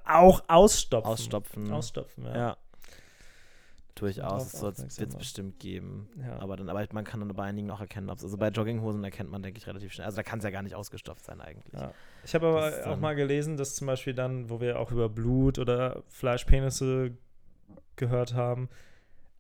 auch 0.06 0.44
ausstopfen. 0.48 1.12
Ausstopfen. 1.12 1.72
Ausstopfen, 1.72 2.26
ja. 2.26 2.36
Ja. 2.36 2.58
Durchaus, 3.96 4.54
es 4.54 4.60
soll 4.60 4.78
wird 4.78 5.10
es 5.10 5.16
bestimmt 5.16 5.60
geben. 5.60 6.08
Ja. 6.22 6.38
Aber, 6.40 6.56
dann, 6.56 6.70
aber 6.70 6.86
man 6.92 7.04
kann 7.04 7.20
dann 7.20 7.30
bei 7.30 7.44
einigen 7.44 7.72
auch 7.72 7.82
erkennen, 7.82 8.12
ob 8.12 8.20
es. 8.20 8.24
Also 8.24 8.38
bei 8.38 8.50
Jogginghosen 8.50 9.04
erkennt 9.04 9.32
man, 9.32 9.42
denke 9.42 9.58
ich, 9.58 9.66
relativ 9.66 9.92
schnell. 9.92 10.06
Also 10.06 10.18
da 10.18 10.24
kann 10.24 10.38
es 10.38 10.46
ja 10.46 10.52
gar 10.52 10.62
nicht 10.62 10.76
ausgestopft 10.76 11.26
sein 11.26 11.42
eigentlich. 11.42 11.74
Ja. 11.74 11.92
Ich 12.24 12.36
habe 12.36 12.48
aber 12.48 12.70
Das 12.70 12.86
auch 12.86 13.00
mal 13.00 13.16
gelesen, 13.16 13.58
dass 13.58 13.76
zum 13.76 13.88
Beispiel 13.88 14.14
dann, 14.14 14.52
wo 14.52 14.62
wir 14.62 14.80
auch 14.80 14.92
über 14.92 15.10
Blut 15.10 15.58
oder 15.58 16.04
Fleischpenisse 16.10 17.18
gehört 17.96 18.36
haben, 18.36 18.70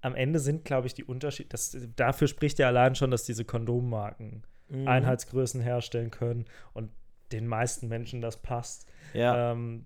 am 0.01 0.15
Ende 0.15 0.39
sind, 0.39 0.65
glaube 0.65 0.87
ich, 0.87 0.95
die 0.95 1.03
Unterschiede. 1.03 1.49
Das, 1.49 1.77
dafür 1.95 2.27
spricht 2.27 2.57
ja 2.57 2.67
allein 2.67 2.95
schon, 2.95 3.11
dass 3.11 3.25
diese 3.25 3.45
Kondommarken 3.45 4.43
Mhm. 4.69 4.87
Einheitsgrößen 4.87 5.61
herstellen 5.61 6.11
können 6.11 6.45
und 6.73 6.91
den 7.31 7.47
meisten 7.47 7.87
Menschen 7.87 8.21
das 8.21 8.37
passt. 8.41 8.87
Ja. 9.13 9.51
Ähm, 9.51 9.85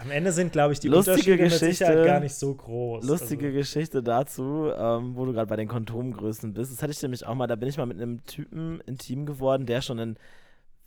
am 0.00 0.10
Ende 0.10 0.32
sind, 0.32 0.52
glaube 0.52 0.72
ich, 0.72 0.80
die 0.80 0.88
Lustige 0.88 1.12
Unterschiede 1.12 1.42
mit 1.42 1.52
Geschichte. 1.52 1.86
Sicherheit 1.86 2.06
gar 2.06 2.20
nicht 2.20 2.34
so 2.34 2.54
groß. 2.54 3.04
Lustige 3.04 3.46
also, 3.46 3.58
Geschichte 3.58 4.02
dazu, 4.02 4.70
ähm, 4.76 5.16
wo 5.16 5.24
du 5.24 5.32
gerade 5.32 5.48
bei 5.48 5.56
den 5.56 5.68
Kondomgrößen 5.68 6.52
bist. 6.52 6.72
Das 6.72 6.82
hatte 6.82 6.92
ich 6.92 7.02
nämlich 7.02 7.26
auch 7.26 7.34
mal, 7.34 7.46
da 7.46 7.56
bin 7.56 7.68
ich 7.68 7.76
mal 7.76 7.86
mit 7.86 8.00
einem 8.00 8.24
Typen 8.24 8.80
intim 8.86 9.26
geworden, 9.26 9.66
der 9.66 9.80
schon 9.80 9.98
einen 9.98 10.16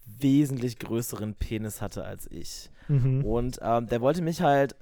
wesentlich 0.05 0.77
größeren 0.79 1.33
Penis 1.35 1.81
hatte 1.81 2.05
als 2.05 2.29
ich. 2.31 2.69
Mhm. 2.87 3.25
Und 3.25 3.59
ähm, 3.61 3.87
der 3.87 4.01
wollte 4.01 4.21
mich 4.21 4.41
halt 4.41 4.75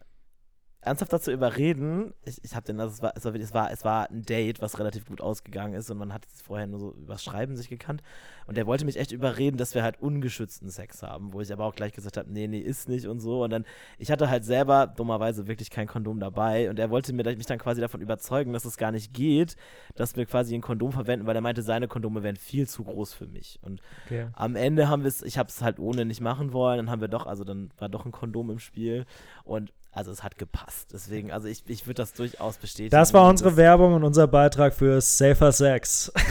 ernsthaft 0.86 1.13
dazu 1.13 1.32
überreden. 1.32 2.13
Ich, 2.26 2.43
ich 2.43 2.56
habe 2.56 2.65
den, 2.65 2.80
also 2.80 2.93
es 2.93 3.02
war, 3.02 3.13
es, 3.15 3.24
war, 3.26 3.34
wirklich- 3.34 3.48
es, 3.50 3.54
war, 3.54 3.72
es 3.72 3.84
war 3.86 4.10
ein 4.10 4.24
Date, 4.24 4.62
was 4.62 4.80
relativ 4.80 5.06
gut 5.06 5.22
ausgegangen 5.22 5.74
ist 5.76 5.89
und 5.89 5.98
man 5.98 6.13
hat 6.13 6.26
vorher 6.46 6.67
nur 6.67 6.80
so 6.80 6.93
übers 6.93 7.24
Schreiben 7.24 7.56
sich 7.56 7.69
gekannt. 7.69 8.02
Und 8.46 8.58
der 8.58 8.67
wollte 8.67 8.84
mich 8.84 8.98
echt 8.98 9.12
überreden, 9.13 9.58
dass 9.58 9.74
wir 9.74 9.84
halt 9.84 10.02
ungeschützten 10.02 10.69
Sex 10.69 11.02
haben, 11.02 11.32
wo 11.34 11.39
ich 11.41 11.54
aber 11.54 11.65
auch 11.65 11.76
gleich 11.76 11.93
gesagt 11.93 12.17
habe, 12.17 12.30
nee, 12.32 12.48
nee, 12.48 12.60
ist 12.60 12.89
nicht 12.89 13.08
und 13.08 13.19
so. 13.22 13.43
Und 13.43 13.52
dann, 13.52 13.65
ich 13.98 14.12
hatte 14.12 14.30
halt 14.30 14.43
selber 14.43 14.88
dummerweise 14.88 15.48
wirklich 15.48 15.69
kein 15.69 15.88
Kondom 15.88 16.19
dabei 16.19 16.69
und 16.69 16.78
er 16.80 16.89
wollte 16.89 17.13
mir, 17.13 17.24
mich 17.24 17.46
dann 17.46 17.60
quasi 17.60 17.80
davon 17.80 18.02
überzeugen, 18.02 18.52
dass 18.52 18.65
es 18.65 18.78
gar 18.78 18.91
nicht 18.91 19.13
geht, 19.13 19.56
dass 19.96 20.15
wir 20.17 20.26
quasi 20.26 20.54
ein 20.56 20.62
Kondom 20.62 20.91
verwenden, 20.91 21.26
weil 21.26 21.36
er 21.36 21.41
meinte, 21.41 21.62
seine 21.62 21.88
Kondome 21.88 22.24
wären 22.24 22.36
viel 22.36 22.67
zu 22.67 22.84
groß 22.84 23.13
für 23.13 23.28
mich. 23.28 23.60
Und 23.62 23.82
Okay. 24.06 24.28
am 24.34 24.56
Ende 24.58 24.89
haben 24.89 25.04
wir 25.04 25.08
es, 25.08 25.22
ich 25.22 25.38
habe 25.38 25.48
es 25.50 25.62
halt 25.62 25.80
ohne 25.80 26.04
nicht 26.06 26.19
machen 26.22 26.52
wollen, 26.52 26.78
dann 26.78 26.89
haben 26.89 27.02
wir 27.02 27.08
doch, 27.08 27.26
also 27.26 27.43
dann 27.46 27.69
war 27.78 27.88
doch 27.88 28.06
ein 28.06 28.12
Kondom 28.12 28.50
im 28.50 28.60
Spiel 28.60 29.06
und 29.46 29.72
also 29.94 30.12
es 30.12 30.24
hat 30.24 30.38
gepasst. 30.38 30.92
Deswegen, 30.92 31.32
also 31.32 31.48
ich, 31.48 31.64
ich 31.68 31.86
würde 31.86 32.02
das 32.02 32.14
durchaus 32.14 32.58
bestätigen. 32.58 32.92
Das 32.92 33.14
war 33.14 33.30
unsere 33.30 33.56
Werbung 33.56 33.94
und 33.94 34.04
unser 34.04 34.28
Beitrag 34.28 34.74
für 34.74 35.00
Safer 35.02 35.52
Sex. 35.52 36.12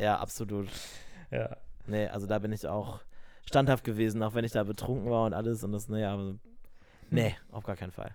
Ja, 0.00 0.20
absolut. 0.20 0.68
ja. 1.32 1.56
Nee, 1.88 2.06
also 2.06 2.28
da 2.28 2.38
bin 2.38 2.52
ich 2.52 2.64
auch 2.68 3.00
standhaft 3.44 3.82
gewesen, 3.82 4.22
auch 4.22 4.32
wenn 4.32 4.44
ich 4.44 4.52
da 4.52 4.62
betrunken 4.62 5.10
war 5.10 5.26
und 5.26 5.34
alles 5.34 5.64
und 5.64 5.72
das, 5.72 5.88
naja, 5.88 6.12
aber 6.12 6.36
nee, 7.10 7.34
auf 7.50 7.64
gar 7.64 7.74
keinen 7.74 7.90
Fall. 7.90 8.14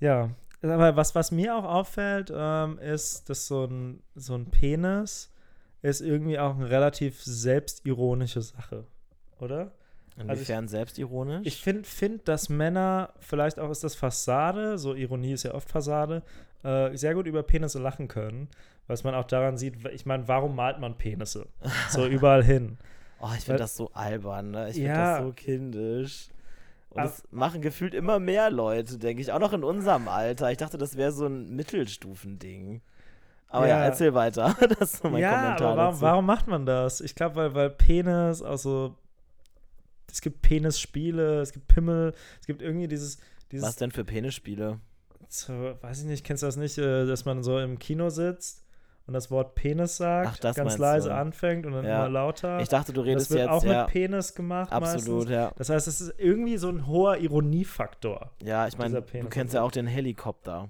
Ja, 0.00 0.30
aber 0.60 0.96
was, 0.96 1.14
was 1.14 1.30
mir 1.30 1.56
auch 1.56 1.62
auffällt, 1.62 2.32
ähm, 2.34 2.80
ist, 2.80 3.30
dass 3.30 3.46
so 3.46 3.64
ein, 3.66 4.02
so 4.16 4.34
ein 4.34 4.50
Penis 4.50 5.30
ist 5.82 6.00
irgendwie 6.00 6.38
auch 6.38 6.56
eine 6.56 6.68
relativ 6.68 7.22
selbstironische 7.22 8.42
Sache, 8.42 8.84
oder? 9.38 9.70
Inwiefern 10.20 10.68
selbstironisch? 10.68 11.46
Ich 11.46 11.60
finde, 11.62 11.84
find, 11.84 12.26
dass 12.28 12.48
Männer, 12.48 13.10
vielleicht 13.20 13.58
auch 13.58 13.70
ist 13.70 13.84
das 13.84 13.94
Fassade, 13.94 14.78
so 14.78 14.94
Ironie 14.94 15.32
ist 15.32 15.44
ja 15.44 15.54
oft 15.54 15.68
Fassade, 15.70 16.22
äh, 16.64 16.96
sehr 16.96 17.14
gut 17.14 17.26
über 17.26 17.42
Penisse 17.42 17.78
lachen 17.78 18.08
können, 18.08 18.48
was 18.86 19.04
man 19.04 19.14
auch 19.14 19.24
daran 19.24 19.56
sieht, 19.56 19.74
ich 19.92 20.06
meine, 20.06 20.26
warum 20.28 20.56
malt 20.56 20.80
man 20.80 20.96
Penisse? 20.98 21.46
So 21.90 22.06
überall 22.08 22.42
hin. 22.42 22.78
oh, 23.20 23.28
ich 23.36 23.44
finde 23.44 23.60
das 23.60 23.76
so 23.76 23.90
albern, 23.92 24.50
ne? 24.50 24.68
Ich 24.70 24.74
finde 24.76 24.88
Ja. 24.90 25.18
das 25.18 25.26
so 25.26 25.32
kindisch. 25.32 26.28
Und 26.90 27.02
das 27.04 27.22
machen 27.30 27.60
gefühlt 27.60 27.92
immer 27.92 28.18
mehr 28.18 28.50
Leute, 28.50 28.96
denke 28.98 29.20
ich. 29.20 29.30
Auch 29.30 29.38
noch 29.40 29.52
in 29.52 29.62
unserem 29.62 30.08
Alter. 30.08 30.50
Ich 30.50 30.56
dachte, 30.56 30.78
das 30.78 30.96
wäre 30.96 31.12
so 31.12 31.26
ein 31.26 31.54
Mittelstufending. 31.54 32.80
Aber 33.50 33.68
ja, 33.68 33.78
Ja. 33.78 33.84
erzähl 33.84 34.14
weiter. 34.14 34.56
Das 34.78 34.94
ist 34.94 35.04
mein 35.04 35.18
ja, 35.18 35.30
Kommentar 35.32 35.72
aber 35.72 35.76
warum, 35.82 36.00
warum 36.00 36.26
macht 36.26 36.48
man 36.48 36.66
das? 36.66 37.00
Ich 37.02 37.14
glaube, 37.14 37.36
weil, 37.36 37.54
weil 37.54 37.70
Penis, 37.70 38.42
also 38.42 38.94
es 40.10 40.20
gibt 40.20 40.42
Penisspiele, 40.42 41.40
es 41.40 41.52
gibt 41.52 41.68
Pimmel, 41.68 42.14
es 42.40 42.46
gibt 42.46 42.62
irgendwie 42.62 42.88
dieses, 42.88 43.18
dieses 43.52 43.66
Was 43.66 43.76
denn 43.76 43.90
für 43.90 44.04
Penisspiele? 44.04 44.80
so, 45.28 45.52
weiß 45.82 46.00
ich 46.00 46.06
nicht, 46.06 46.24
kennst 46.24 46.42
du 46.42 46.46
das 46.46 46.56
nicht, 46.56 46.78
äh, 46.78 47.06
dass 47.06 47.24
man 47.24 47.42
so 47.42 47.58
im 47.58 47.78
Kino 47.78 48.08
sitzt 48.08 48.64
und 49.06 49.14
das 49.14 49.30
Wort 49.30 49.54
Penis 49.54 49.96
sagt, 49.98 50.28
Ach, 50.32 50.38
das 50.38 50.56
ganz 50.56 50.78
leise 50.78 51.08
du. 51.10 51.14
anfängt 51.14 51.66
und 51.66 51.72
dann 51.72 51.84
Ja. 51.84 52.00
immer 52.00 52.08
lauter. 52.08 52.60
Ich 52.60 52.68
dachte, 52.68 52.92
du 52.92 53.00
das 53.02 53.08
redest 53.08 53.30
wird 53.30 53.40
jetzt 53.40 53.48
auch 53.50 53.64
ja. 53.64 53.82
mit 53.84 53.92
Penis 53.92 54.34
gemacht 54.34 54.72
Absolut, 54.72 55.28
meistens. 55.28 55.30
ja. 55.32 55.52
Das 55.56 55.68
heißt, 55.70 55.88
es 55.88 56.00
ist 56.00 56.14
irgendwie 56.18 56.56
so 56.58 56.68
ein 56.68 56.86
hoher 56.86 57.18
Ironiefaktor. 57.18 58.30
Ja, 58.42 58.66
ich 58.68 58.78
meine, 58.78 59.02
du 59.02 59.28
kennst 59.28 59.54
ja 59.54 59.62
auch 59.62 59.72
den 59.72 59.86
Helikopter. 59.86 60.68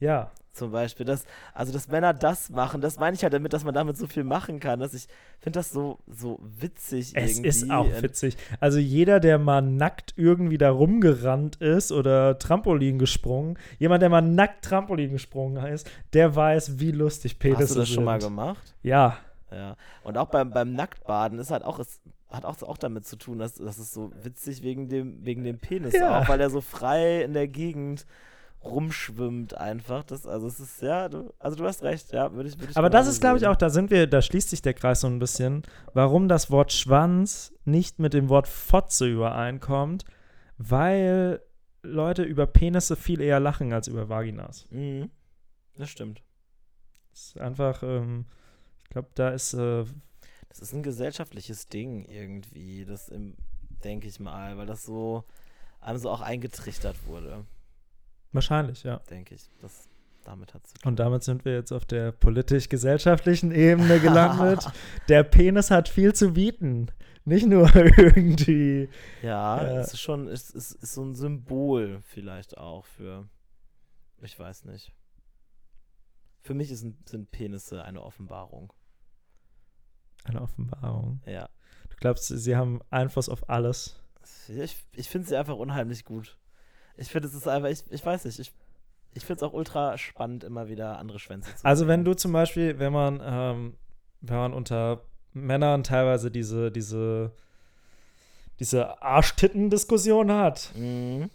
Ja, 0.00 0.32
Zum 0.52 0.70
Beispiel. 0.70 1.06
Das, 1.06 1.24
also, 1.54 1.72
dass 1.72 1.88
Männer 1.88 2.12
das 2.12 2.50
machen, 2.50 2.82
das 2.82 2.98
meine 2.98 3.14
ich 3.16 3.22
halt 3.22 3.32
damit, 3.32 3.54
dass 3.54 3.64
man 3.64 3.72
damit 3.72 3.96
so 3.96 4.06
viel 4.06 4.22
machen 4.22 4.60
kann. 4.60 4.80
Dass 4.80 4.92
ich 4.92 5.08
finde 5.40 5.58
das 5.58 5.70
so, 5.70 5.98
so 6.06 6.38
witzig 6.42 7.12
es 7.14 7.30
irgendwie. 7.38 7.48
ist 7.48 7.70
auch 7.70 7.86
witzig. 8.02 8.36
Also 8.60 8.78
jeder, 8.78 9.18
der 9.18 9.38
mal 9.38 9.62
nackt 9.62 10.12
irgendwie 10.16 10.58
da 10.58 10.70
rumgerannt 10.70 11.56
ist 11.56 11.90
oder 11.90 12.38
Trampolin 12.38 12.98
gesprungen, 12.98 13.58
jemand, 13.78 14.02
der 14.02 14.10
mal 14.10 14.20
nackt 14.20 14.64
Trampolin 14.66 15.12
gesprungen 15.12 15.64
ist, 15.66 15.90
der 16.12 16.36
weiß, 16.36 16.78
wie 16.78 16.90
lustig 16.92 17.38
Penisse 17.38 17.62
Hast 17.62 17.70
du 17.70 17.78
das 17.80 17.88
sind. 17.88 17.94
schon 17.94 18.04
mal 18.04 18.18
gemacht? 18.18 18.74
Ja, 18.82 19.16
Ja. 19.50 19.76
Und 20.04 20.18
auch 20.18 20.28
beim, 20.28 20.50
beim 20.50 20.74
Nacktbaden 20.74 21.38
ist 21.38 21.50
halt 21.50 21.64
auch, 21.64 21.78
es 21.78 22.00
hat 22.30 22.44
auch, 22.44 22.60
auch 22.62 22.76
damit 22.78 23.06
zu 23.06 23.16
tun, 23.16 23.38
dass 23.38 23.54
das 23.54 23.78
ist 23.78 23.92
so 23.94 24.10
witzig 24.22 24.62
wegen 24.62 24.88
dem, 24.88 25.24
wegen 25.24 25.44
dem 25.44 25.58
Penis 25.58 25.94
Ja. 25.94 26.20
auch, 26.20 26.28
weil 26.28 26.38
der 26.38 26.50
so 26.50 26.60
frei 26.60 27.22
in 27.22 27.32
der 27.32 27.48
Gegend 27.48 28.06
rumschwimmt 28.64 29.54
einfach. 29.54 30.04
Das, 30.04 30.26
also 30.26 30.46
es 30.46 30.60
ist, 30.60 30.82
ja, 30.82 31.08
du, 31.08 31.32
also 31.38 31.56
du 31.56 31.64
hast 31.64 31.82
recht, 31.82 32.12
ja, 32.12 32.32
würde 32.32 32.48
ich, 32.48 32.58
würde 32.58 32.70
ich 32.72 32.76
aber 32.76 32.90
das 32.90 33.00
genauso 33.00 33.10
ist, 33.10 33.20
glaube 33.20 33.38
ich, 33.38 33.46
auch, 33.46 33.56
da 33.56 33.70
sind 33.70 33.90
wir, 33.90 34.06
da 34.06 34.22
schließt 34.22 34.50
sich 34.50 34.62
der 34.62 34.74
Kreis 34.74 35.00
so 35.00 35.06
ein 35.06 35.18
bisschen, 35.18 35.62
warum 35.94 36.28
das 36.28 36.50
Wort 36.50 36.72
Schwanz 36.72 37.52
nicht 37.64 37.98
mit 37.98 38.14
dem 38.14 38.28
Wort 38.28 38.48
Fotze 38.48 39.06
übereinkommt, 39.08 40.04
weil 40.58 41.42
Leute 41.82 42.22
über 42.22 42.46
Penisse 42.46 42.96
viel 42.96 43.20
eher 43.20 43.40
lachen 43.40 43.72
als 43.72 43.88
über 43.88 44.08
Vaginas. 44.08 44.66
Mhm. 44.70 45.10
Das 45.76 45.90
stimmt. 45.90 46.22
Das 47.10 47.20
ist 47.20 47.40
einfach, 47.40 47.82
ähm, 47.82 48.26
ich 48.84 48.90
glaube, 48.90 49.08
da 49.14 49.30
ist, 49.30 49.54
äh, 49.54 49.84
Das 50.48 50.60
ist 50.60 50.72
ein 50.72 50.82
gesellschaftliches 50.82 51.68
Ding 51.68 52.04
irgendwie, 52.04 52.84
das 52.84 53.10
denke 53.82 54.06
ich 54.06 54.20
mal, 54.20 54.56
weil 54.56 54.66
das 54.66 54.84
so 54.84 55.24
einem 55.80 55.98
so 55.98 56.10
auch 56.10 56.20
eingetrichtert 56.20 56.96
wurde, 57.06 57.44
wahrscheinlich, 58.32 58.82
ja. 58.82 58.98
denke 59.10 59.34
ich. 59.34 59.42
Das, 59.60 59.88
damit 60.24 60.54
hat 60.54 60.66
zu 60.66 60.74
tun. 60.74 60.88
Und 60.90 60.98
damit 60.98 61.22
sind 61.22 61.44
wir 61.44 61.54
jetzt 61.54 61.72
auf 61.72 61.84
der 61.84 62.12
politisch-gesellschaftlichen 62.12 63.52
Ebene 63.52 64.00
gelandet. 64.00 64.70
der 65.08 65.22
Penis 65.24 65.70
hat 65.70 65.88
viel 65.88 66.14
zu 66.14 66.32
bieten. 66.32 66.90
Nicht 67.24 67.46
nur 67.46 67.74
irgendwie. 67.98 68.88
Ja, 69.22 69.62
es 69.78 69.94
ist 69.94 70.00
schon, 70.00 70.28
es 70.28 70.50
ist, 70.50 70.72
ist 70.72 70.94
so 70.94 71.04
ein 71.04 71.14
Symbol 71.14 72.00
vielleicht 72.02 72.58
auch 72.58 72.84
für, 72.84 73.28
ich 74.22 74.38
weiß 74.38 74.64
nicht. 74.64 74.92
Für 76.40 76.54
mich 76.54 76.72
ist, 76.72 76.80
sind 76.80 77.30
Penisse 77.30 77.84
eine 77.84 78.02
Offenbarung. 78.02 78.72
Eine 80.24 80.42
Offenbarung. 80.42 81.20
Ja. 81.26 81.48
Du 81.88 81.96
glaubst, 81.96 82.26
sie 82.26 82.56
haben 82.56 82.80
Einfluss 82.90 83.28
auf 83.28 83.48
alles. 83.48 84.00
Ich, 84.48 84.76
ich 84.92 85.08
finde 85.08 85.28
sie 85.28 85.36
einfach 85.36 85.56
unheimlich 85.56 86.04
gut. 86.04 86.36
Ich 86.96 87.08
finde, 87.08 87.28
es 87.28 87.34
ist 87.34 87.48
einfach, 87.48 87.68
ich, 87.70 87.82
ich 87.90 88.04
weiß 88.04 88.24
nicht, 88.26 88.38
ich, 88.38 88.52
ich 89.14 89.24
finde 89.24 89.44
es 89.44 89.50
auch 89.50 89.54
ultra 89.54 89.96
spannend, 89.98 90.44
immer 90.44 90.68
wieder 90.68 90.98
andere 90.98 91.18
Schwänze 91.18 91.54
zu 91.54 91.64
Also, 91.64 91.80
sehen. 91.80 91.88
wenn 91.88 92.04
du 92.04 92.14
zum 92.14 92.32
Beispiel, 92.32 92.78
wenn 92.78 92.92
man, 92.92 93.20
ähm, 93.24 93.76
wenn 94.20 94.36
man 94.36 94.52
unter 94.54 95.00
Männern 95.32 95.82
teilweise 95.84 96.30
diese, 96.30 96.70
diese, 96.70 97.32
diese 98.60 99.00
Arsch-Titten-Diskussion 99.02 100.30
hat, 100.32 100.70
Mhm. 100.76 101.30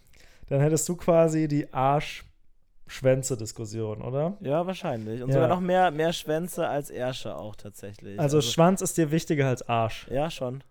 dann 0.48 0.62
hättest 0.62 0.88
du 0.88 0.96
quasi 0.96 1.48
die 1.48 1.74
Arsch-Schwänze-Diskussion, 1.74 4.02
oder? 4.02 4.38
Ja, 4.42 4.66
wahrscheinlich. 4.66 5.22
Und 5.22 5.30
Ja. 5.30 5.34
sogar 5.36 5.50
noch 5.50 5.60
mehr, 5.60 5.92
mehr 5.92 6.14
Schwänze 6.14 6.68
als 6.68 6.90
Ärsche 6.90 7.36
auch 7.36 7.56
tatsächlich. 7.56 8.20
Also, 8.20 8.42
Schwanz 8.42 8.82
ist 8.82 8.98
dir 8.98 9.12
wichtiger 9.12 9.48
als 9.48 9.68
Arsch. 9.68 10.08
Ja, 10.10 10.32
schon. 10.32 10.64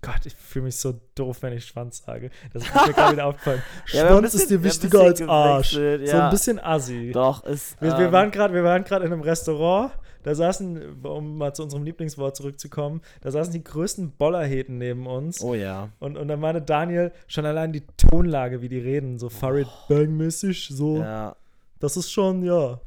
Gott, 0.00 0.24
ich 0.26 0.34
fühle 0.34 0.66
mich 0.66 0.76
so 0.76 0.94
doof, 1.14 1.38
wenn 1.42 1.52
ich 1.54 1.64
Schwanz 1.66 2.04
sage. 2.04 2.30
Das 2.52 2.62
ist 2.64 2.74
mir 2.74 2.92
gerade 2.92 3.12
wieder 3.14 3.26
aufgefallen. 3.28 3.62
Ja, 3.92 4.06
Schwanz 4.08 4.34
ist 4.34 4.48
bisschen- 4.48 4.48
dir 4.48 4.54
haben 4.56 4.60
ein 4.60 4.64
wichtiger 4.64 5.00
als 5.00 5.22
Arsch. 5.22 5.70
gewechselt, 5.72 6.08
So 6.08 6.16
ja. 6.16 6.24
ein 6.26 6.30
bisschen 6.30 6.58
assi. 6.60 7.10
Doch, 7.12 7.44
ist. 7.44 7.80
Wir, 7.80 7.98
ähm, 7.98 8.12
waren 8.12 8.30
gerade, 8.30 8.54
wir 8.54 8.64
waren 8.64 8.84
gerade 8.84 9.04
in 9.06 9.12
einem 9.12 9.22
Restaurant. 9.22 9.92
Da 10.24 10.34
saßen, 10.34 11.04
um 11.04 11.38
mal 11.38 11.54
zu 11.54 11.62
unserem 11.62 11.84
Lieblingswort 11.84 12.36
zurückzukommen, 12.36 13.00
da 13.22 13.30
saßen 13.30 13.52
die 13.52 13.62
größten 13.62 14.10
Bollerheten 14.12 14.76
neben 14.76 15.06
uns. 15.06 15.42
Oh 15.42 15.54
ja. 15.54 15.88
Und, 16.00 16.18
und 16.18 16.28
dann 16.28 16.40
meinte 16.40 16.60
Daniel 16.60 17.12
schon 17.28 17.46
allein 17.46 17.72
die 17.72 17.84
Tonlage, 17.96 18.60
wie 18.60 18.68
die 18.68 18.80
reden, 18.80 19.18
so 19.18 19.28
Farid 19.30 19.68
Bang-mäßig, 19.88 20.68
so. 20.72 20.98
Ja. 20.98 21.36
Das 21.78 21.96
ist 21.96 22.10
schon, 22.10 22.42
ja. 22.42 22.80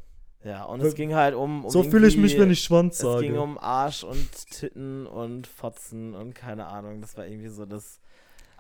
Ja, 0.43 0.65
und 0.65 0.81
es 0.81 0.95
ging 0.95 1.13
halt 1.13 1.35
um. 1.35 1.65
um 1.65 1.69
so 1.71 1.83
fühle 1.83 2.07
ich 2.07 2.17
mich, 2.17 2.37
wenn 2.39 2.49
ich 2.49 2.63
Schwanz 2.63 2.95
Es 2.95 3.01
sage. 3.01 3.27
ging 3.27 3.37
um 3.37 3.57
Arsch 3.59 4.03
und 4.03 4.27
Titten 4.49 5.05
und 5.05 5.45
Fotzen 5.47 6.15
und 6.15 6.33
keine 6.33 6.65
Ahnung. 6.67 6.99
Das 7.01 7.15
war 7.15 7.25
irgendwie 7.27 7.49
so 7.49 7.65
das. 7.65 8.00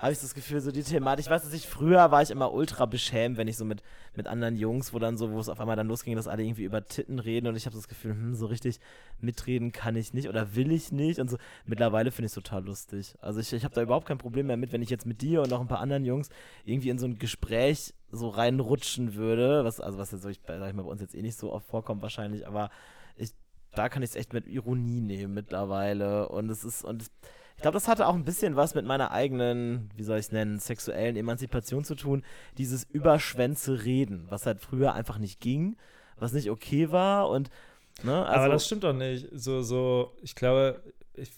Habe 0.01 0.13
ich 0.13 0.19
das 0.19 0.33
Gefühl, 0.33 0.59
so 0.61 0.71
die 0.71 0.81
Thematik. 0.81 1.25
Ich 1.25 1.29
weiß, 1.29 1.53
ich 1.53 1.67
früher 1.67 2.09
war 2.09 2.23
ich 2.23 2.31
immer 2.31 2.51
ultra 2.53 2.87
beschämt, 2.87 3.37
wenn 3.37 3.47
ich 3.47 3.55
so 3.55 3.65
mit, 3.65 3.83
mit 4.15 4.25
anderen 4.25 4.55
Jungs, 4.55 4.95
wo 4.95 4.97
dann 4.97 5.15
so, 5.15 5.31
wo 5.31 5.39
es 5.39 5.47
auf 5.47 5.59
einmal 5.59 5.75
dann 5.75 5.87
losging, 5.87 6.15
dass 6.15 6.27
alle 6.27 6.41
irgendwie 6.41 6.63
über 6.63 6.83
Titten 6.83 7.19
reden 7.19 7.45
und 7.45 7.55
ich 7.55 7.67
habe 7.67 7.75
das 7.75 7.87
Gefühl, 7.87 8.13
hm, 8.13 8.33
so 8.33 8.47
richtig 8.47 8.79
mitreden 9.19 9.71
kann 9.71 9.95
ich 9.95 10.11
nicht 10.15 10.27
oder 10.27 10.55
will 10.55 10.71
ich 10.71 10.91
nicht 10.91 11.19
und 11.19 11.29
so. 11.29 11.37
Mittlerweile 11.67 12.09
finde 12.09 12.25
ich 12.25 12.31
es 12.31 12.33
total 12.33 12.65
lustig. 12.65 13.13
Also 13.21 13.39
ich, 13.39 13.53
ich 13.53 13.63
habe 13.63 13.75
da 13.75 13.83
überhaupt 13.83 14.07
kein 14.07 14.17
Problem 14.17 14.47
mehr 14.47 14.57
mit, 14.57 14.73
wenn 14.73 14.81
ich 14.81 14.89
jetzt 14.89 15.05
mit 15.05 15.21
dir 15.21 15.43
und 15.43 15.51
noch 15.51 15.61
ein 15.61 15.67
paar 15.67 15.81
anderen 15.81 16.03
Jungs 16.03 16.29
irgendwie 16.65 16.89
in 16.89 16.97
so 16.97 17.05
ein 17.05 17.19
Gespräch 17.19 17.93
so 18.11 18.29
reinrutschen 18.29 19.13
würde, 19.13 19.63
was, 19.65 19.79
also 19.79 19.99
was 19.99 20.09
jetzt 20.09 20.25
ich, 20.25 20.41
sag 20.47 20.67
ich 20.67 20.73
mal, 20.73 20.81
bei 20.81 20.89
uns 20.89 21.01
jetzt 21.01 21.13
eh 21.13 21.21
nicht 21.21 21.37
so 21.37 21.53
oft 21.53 21.67
vorkommt 21.67 22.01
wahrscheinlich, 22.01 22.47
aber 22.47 22.71
ich, 23.17 23.33
da 23.75 23.87
kann 23.87 24.01
ich 24.01 24.09
es 24.09 24.15
echt 24.15 24.33
mit 24.33 24.47
Ironie 24.47 24.99
nehmen 24.99 25.35
mittlerweile 25.35 26.27
und 26.29 26.49
es 26.49 26.63
ist, 26.63 26.83
und 26.83 27.03
es, 27.03 27.11
ich 27.55 27.61
glaube, 27.61 27.75
das 27.75 27.87
hatte 27.87 28.07
auch 28.07 28.15
ein 28.15 28.25
bisschen 28.25 28.55
was 28.55 28.75
mit 28.75 28.85
meiner 28.85 29.11
eigenen, 29.11 29.89
wie 29.95 30.03
soll 30.03 30.17
ich 30.17 30.27
es 30.27 30.31
nennen, 30.31 30.59
sexuellen 30.59 31.15
Emanzipation 31.15 31.83
zu 31.83 31.95
tun, 31.95 32.23
dieses 32.57 32.83
über 32.83 33.19
Schwänze 33.19 33.83
reden, 33.83 34.25
was 34.29 34.45
halt 34.45 34.59
früher 34.61 34.93
einfach 34.93 35.17
nicht 35.19 35.39
ging, 35.39 35.77
was 36.17 36.33
nicht 36.33 36.49
okay 36.49 36.91
war 36.91 37.29
und, 37.29 37.49
ne, 38.03 38.25
also, 38.25 38.39
Aber 38.39 38.53
das 38.53 38.65
stimmt 38.65 38.83
doch 38.83 38.93
nicht. 38.93 39.27
So, 39.31 39.61
so, 39.61 40.15
ich 40.21 40.35
glaube, 40.35 40.81
ich, 41.13 41.31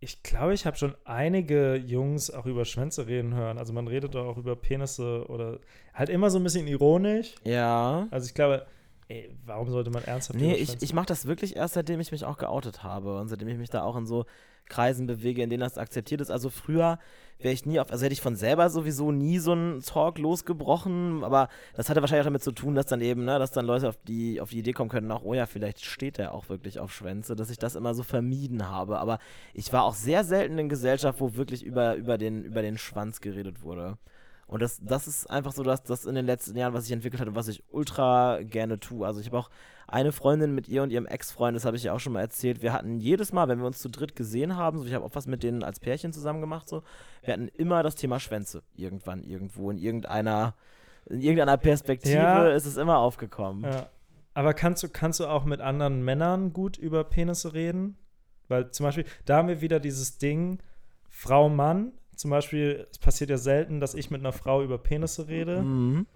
ich 0.00 0.22
glaube, 0.22 0.54
ich 0.54 0.66
habe 0.66 0.76
schon 0.76 0.94
einige 1.04 1.76
Jungs 1.76 2.30
auch 2.30 2.46
über 2.46 2.64
Schwänze 2.64 3.06
reden 3.06 3.34
hören. 3.34 3.56
Also 3.56 3.72
man 3.72 3.88
redet 3.88 4.14
doch 4.14 4.26
auch 4.26 4.36
über 4.36 4.54
Penisse 4.54 5.26
oder 5.28 5.60
halt 5.94 6.10
immer 6.10 6.30
so 6.30 6.38
ein 6.38 6.44
bisschen 6.44 6.66
ironisch. 6.66 7.34
ja. 7.44 8.06
Also 8.10 8.26
ich 8.26 8.34
glaube, 8.34 8.66
ey, 9.08 9.30
warum 9.44 9.70
sollte 9.70 9.90
man 9.90 10.04
ernsthaft 10.04 10.38
Nee, 10.38 10.54
ich, 10.54 10.82
ich 10.82 10.92
mache 10.92 11.06
das 11.06 11.26
wirklich 11.26 11.56
erst, 11.56 11.74
seitdem 11.74 12.00
ich 12.00 12.12
mich 12.12 12.24
auch 12.24 12.38
geoutet 12.38 12.82
habe 12.82 13.18
und 13.18 13.28
seitdem 13.28 13.48
ich 13.48 13.58
mich 13.58 13.70
da 13.70 13.82
auch 13.82 13.96
in 13.96 14.06
so 14.06 14.24
Kreisen 14.66 15.06
bewege, 15.06 15.42
in 15.42 15.50
denen 15.50 15.60
das 15.60 15.78
akzeptiert 15.78 16.20
ist. 16.20 16.30
Also 16.30 16.48
früher 16.48 16.98
wäre 17.38 17.52
ich 17.52 17.66
nie 17.66 17.80
auf, 17.80 17.90
also 17.90 18.04
hätte 18.04 18.14
ich 18.14 18.22
von 18.22 18.36
selber 18.36 18.70
sowieso 18.70 19.12
nie 19.12 19.38
so 19.38 19.52
einen 19.52 19.82
Talk 19.82 20.18
losgebrochen, 20.18 21.22
aber 21.22 21.48
das 21.74 21.90
hatte 21.90 22.00
wahrscheinlich 22.00 22.22
auch 22.22 22.28
damit 22.28 22.42
zu 22.42 22.52
tun, 22.52 22.74
dass 22.74 22.86
dann 22.86 23.00
eben, 23.00 23.24
ne, 23.24 23.38
dass 23.38 23.50
dann 23.50 23.66
Leute 23.66 23.88
auf 23.88 23.98
die, 24.08 24.40
auf 24.40 24.50
die 24.50 24.60
Idee 24.60 24.72
kommen 24.72 24.88
können, 24.88 25.10
auch, 25.10 25.24
oh 25.24 25.34
ja, 25.34 25.46
vielleicht 25.46 25.84
steht 25.84 26.18
er 26.18 26.32
auch 26.32 26.48
wirklich 26.48 26.80
auf 26.80 26.92
Schwänze, 26.94 27.36
dass 27.36 27.50
ich 27.50 27.58
das 27.58 27.74
immer 27.74 27.94
so 27.94 28.02
vermieden 28.02 28.68
habe. 28.68 28.98
Aber 28.98 29.18
ich 29.52 29.72
war 29.72 29.84
auch 29.84 29.94
sehr 29.94 30.24
selten 30.24 30.58
in 30.58 30.68
Gesellschaft, 30.68 31.20
wo 31.20 31.34
wirklich 31.34 31.62
über, 31.62 31.96
über, 31.96 32.16
den, 32.16 32.44
über 32.44 32.62
den 32.62 32.78
Schwanz 32.78 33.20
geredet 33.20 33.62
wurde. 33.62 33.98
Und 34.46 34.60
das, 34.62 34.80
das 34.82 35.06
ist 35.08 35.30
einfach 35.30 35.52
so, 35.52 35.62
dass 35.62 35.82
das 35.82 36.04
in 36.04 36.14
den 36.14 36.26
letzten 36.26 36.56
Jahren, 36.56 36.74
was 36.74 36.84
sich 36.84 36.92
entwickelt 36.92 37.20
hat 37.20 37.28
und 37.28 37.34
was 37.34 37.48
ich 37.48 37.64
ultra 37.70 38.42
gerne 38.42 38.78
tue. 38.78 39.06
Also 39.06 39.20
ich 39.20 39.26
habe 39.26 39.38
auch 39.38 39.50
eine 39.88 40.12
Freundin 40.12 40.54
mit 40.54 40.68
ihr 40.68 40.82
und 40.82 40.90
ihrem 40.90 41.06
Ex-Freund, 41.06 41.56
das 41.56 41.64
habe 41.64 41.76
ich 41.76 41.84
ja 41.84 41.92
auch 41.92 42.00
schon 42.00 42.12
mal 42.12 42.20
erzählt. 42.20 42.62
Wir 42.62 42.72
hatten 42.72 42.98
jedes 42.98 43.32
Mal, 43.32 43.48
wenn 43.48 43.58
wir 43.58 43.66
uns 43.66 43.78
zu 43.78 43.88
dritt 43.88 44.16
gesehen 44.16 44.56
haben, 44.56 44.78
so 44.78 44.86
ich 44.86 44.94
habe 44.94 45.04
auch 45.04 45.14
was 45.14 45.26
mit 45.26 45.42
denen 45.42 45.62
als 45.62 45.80
Pärchen 45.80 46.12
zusammen 46.12 46.40
gemacht, 46.40 46.68
so, 46.68 46.82
wir 47.22 47.32
hatten 47.34 47.48
immer 47.48 47.82
das 47.82 47.94
Thema 47.94 48.20
Schwänze. 48.20 48.62
Irgendwann, 48.74 49.22
irgendwo, 49.22 49.70
in 49.70 49.78
irgendeiner, 49.78 50.54
in 51.06 51.20
irgendeiner 51.20 51.56
Perspektive 51.58 52.14
Ja. 52.16 52.48
ist 52.48 52.66
es 52.66 52.76
immer 52.76 52.98
aufgekommen. 52.98 53.64
Ja. 53.64 53.88
Aber 54.34 54.52
kannst 54.52 54.82
du, 54.82 54.88
kannst 54.88 55.20
du 55.20 55.26
auch 55.26 55.44
mit 55.44 55.60
anderen 55.60 56.02
Männern 56.04 56.52
gut 56.52 56.76
über 56.76 57.04
Penisse 57.04 57.54
reden? 57.54 57.96
Weil 58.48 58.70
zum 58.70 58.84
Beispiel, 58.84 59.04
da 59.24 59.36
haben 59.36 59.48
wir 59.48 59.60
wieder 59.60 59.80
dieses 59.80 60.18
Ding, 60.18 60.58
Frau, 61.08 61.48
Mann. 61.48 61.92
Zum 62.16 62.30
Beispiel, 62.30 62.86
es 62.90 62.98
passiert 62.98 63.30
ja 63.30 63.38
selten, 63.38 63.80
dass 63.80 63.94
ich 63.94 64.10
mit 64.10 64.20
einer 64.20 64.32
Frau 64.32 64.62
über 64.62 64.78
Penisse 64.78 65.28
rede, 65.28 65.62
Mhm. 65.62 66.06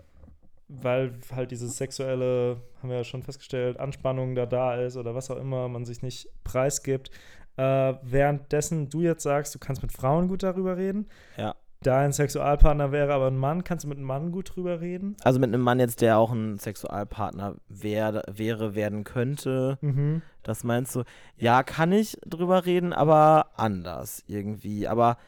weil 0.68 1.12
halt 1.34 1.50
diese 1.50 1.68
sexuelle, 1.68 2.58
haben 2.80 2.90
wir 2.90 2.98
ja 2.98 3.04
schon 3.04 3.22
festgestellt, 3.22 3.80
Anspannung 3.80 4.34
da 4.34 4.46
da 4.46 4.74
ist 4.76 4.96
oder 4.96 5.14
was 5.14 5.30
auch 5.30 5.38
immer, 5.38 5.68
man 5.68 5.84
sich 5.84 6.02
nicht 6.02 6.28
preisgibt. 6.44 7.10
Äh, 7.56 7.94
währenddessen 8.02 8.88
du 8.88 9.00
jetzt 9.00 9.22
sagst, 9.22 9.54
du 9.54 9.58
kannst 9.58 9.82
mit 9.82 9.92
Frauen 9.92 10.28
gut 10.28 10.42
darüber 10.42 10.76
reden. 10.76 11.06
Ja. 11.36 11.54
Dein 11.82 12.12
Sexualpartner 12.12 12.90
wäre 12.90 13.14
aber 13.14 13.28
ein 13.28 13.36
Mann, 13.36 13.62
kannst 13.62 13.84
du 13.84 13.88
mit 13.88 13.98
einem 13.98 14.06
Mann 14.08 14.32
gut 14.32 14.54
drüber 14.54 14.80
reden? 14.80 15.16
Also 15.22 15.38
mit 15.38 15.48
einem 15.48 15.62
Mann 15.62 15.78
jetzt, 15.78 16.00
der 16.00 16.18
auch 16.18 16.32
ein 16.32 16.58
Sexualpartner 16.58 17.54
wär, 17.68 18.24
wäre, 18.32 18.74
werden 18.74 19.04
könnte. 19.04 19.78
Mhm. 19.80 20.22
Das 20.42 20.64
meinst 20.64 20.94
du? 20.96 21.04
Ja, 21.36 21.62
kann 21.62 21.92
ich 21.92 22.18
drüber 22.26 22.66
reden, 22.66 22.92
aber 22.92 23.46
anders 23.56 24.24
irgendwie. 24.26 24.88
Aber 24.88 25.18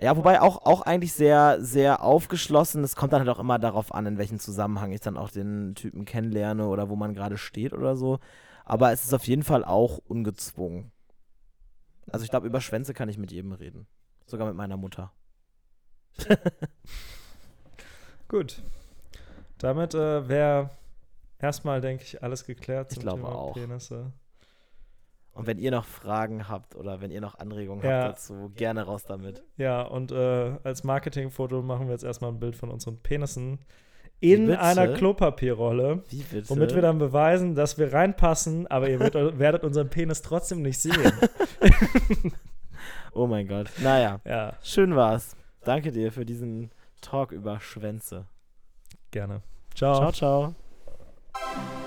ja, 0.00 0.16
wobei 0.16 0.40
auch, 0.40 0.64
auch 0.64 0.82
eigentlich 0.82 1.12
sehr, 1.12 1.58
sehr 1.60 2.02
aufgeschlossen. 2.02 2.82
Es 2.84 2.96
kommt 2.96 3.12
dann 3.12 3.20
halt 3.20 3.28
auch 3.30 3.38
immer 3.38 3.58
darauf 3.58 3.94
an, 3.94 4.06
in 4.06 4.18
welchem 4.18 4.38
Zusammenhang 4.38 4.92
ich 4.92 5.00
dann 5.00 5.16
auch 5.16 5.30
den 5.30 5.74
Typen 5.74 6.04
kennenlerne 6.04 6.66
oder 6.66 6.88
wo 6.88 6.96
man 6.96 7.14
gerade 7.14 7.38
steht 7.38 7.72
oder 7.72 7.96
so. 7.96 8.18
Aber 8.64 8.92
es 8.92 9.04
ist 9.04 9.14
auf 9.14 9.26
jeden 9.26 9.42
Fall 9.42 9.64
auch 9.64 9.98
ungezwungen. 9.98 10.92
Also 12.10 12.24
ich 12.24 12.30
glaube, 12.30 12.46
über 12.46 12.60
Schwänze 12.60 12.94
kann 12.94 13.08
ich 13.08 13.18
mit 13.18 13.32
jedem 13.32 13.52
reden. 13.52 13.86
Sogar 14.26 14.46
mit 14.46 14.56
meiner 14.56 14.76
Mutter. 14.76 15.12
Gut. 18.28 18.62
Damit 19.58 19.94
äh, 19.94 20.28
wäre 20.28 20.70
erstmal, 21.38 21.80
denke 21.80 22.04
ich, 22.04 22.22
alles 22.22 22.44
geklärt 22.44 22.90
Ich 22.90 22.94
zum 22.96 23.02
glaube 23.02 23.22
Thema 23.22 23.34
auch. 23.34 23.54
Penisse. 23.54 24.12
Und 25.34 25.46
wenn 25.46 25.58
ihr 25.58 25.70
noch 25.70 25.86
Fragen 25.86 26.48
habt 26.48 26.74
oder 26.76 27.00
wenn 27.00 27.10
ihr 27.10 27.20
noch 27.22 27.38
Anregungen 27.38 27.82
Ja. 27.84 28.02
habt 28.04 28.18
dazu, 28.18 28.52
gerne 28.54 28.82
raus 28.82 29.04
damit. 29.04 29.42
Ja, 29.56 29.82
und 29.82 30.12
äh, 30.12 30.58
als 30.62 30.84
Marketingfoto 30.84 31.62
machen 31.62 31.86
wir 31.86 31.92
jetzt 31.92 32.04
erstmal 32.04 32.30
ein 32.32 32.38
Bild 32.38 32.54
von 32.54 32.70
unseren 32.70 32.98
Penissen 32.98 33.58
in 34.20 34.52
einer 34.52 34.92
Klopapierrolle, 34.94 36.04
womit 36.46 36.74
wir 36.74 36.82
dann 36.82 36.98
beweisen, 36.98 37.54
dass 37.56 37.76
wir 37.78 37.92
reinpassen, 37.92 38.66
aber 38.68 38.88
ihr 38.88 39.00
werdet, 39.00 39.38
werdet 39.38 39.64
unseren 39.64 39.88
Penis 39.90 40.22
trotzdem 40.22 40.62
nicht 40.62 40.78
sehen. 40.78 41.12
oh 43.12 43.26
mein 43.26 43.48
Gott. 43.48 43.70
Naja, 43.82 44.20
ja, 44.24 44.52
schön 44.62 44.94
war's. 44.94 45.34
Danke 45.64 45.90
dir 45.92 46.12
für 46.12 46.24
diesen 46.26 46.70
Talk 47.00 47.32
über 47.32 47.58
Schwänze. 47.58 48.26
gerne. 49.10 49.42
Ciao. 49.74 50.10
Ciao, 50.10 50.12
ciao. 50.12 51.81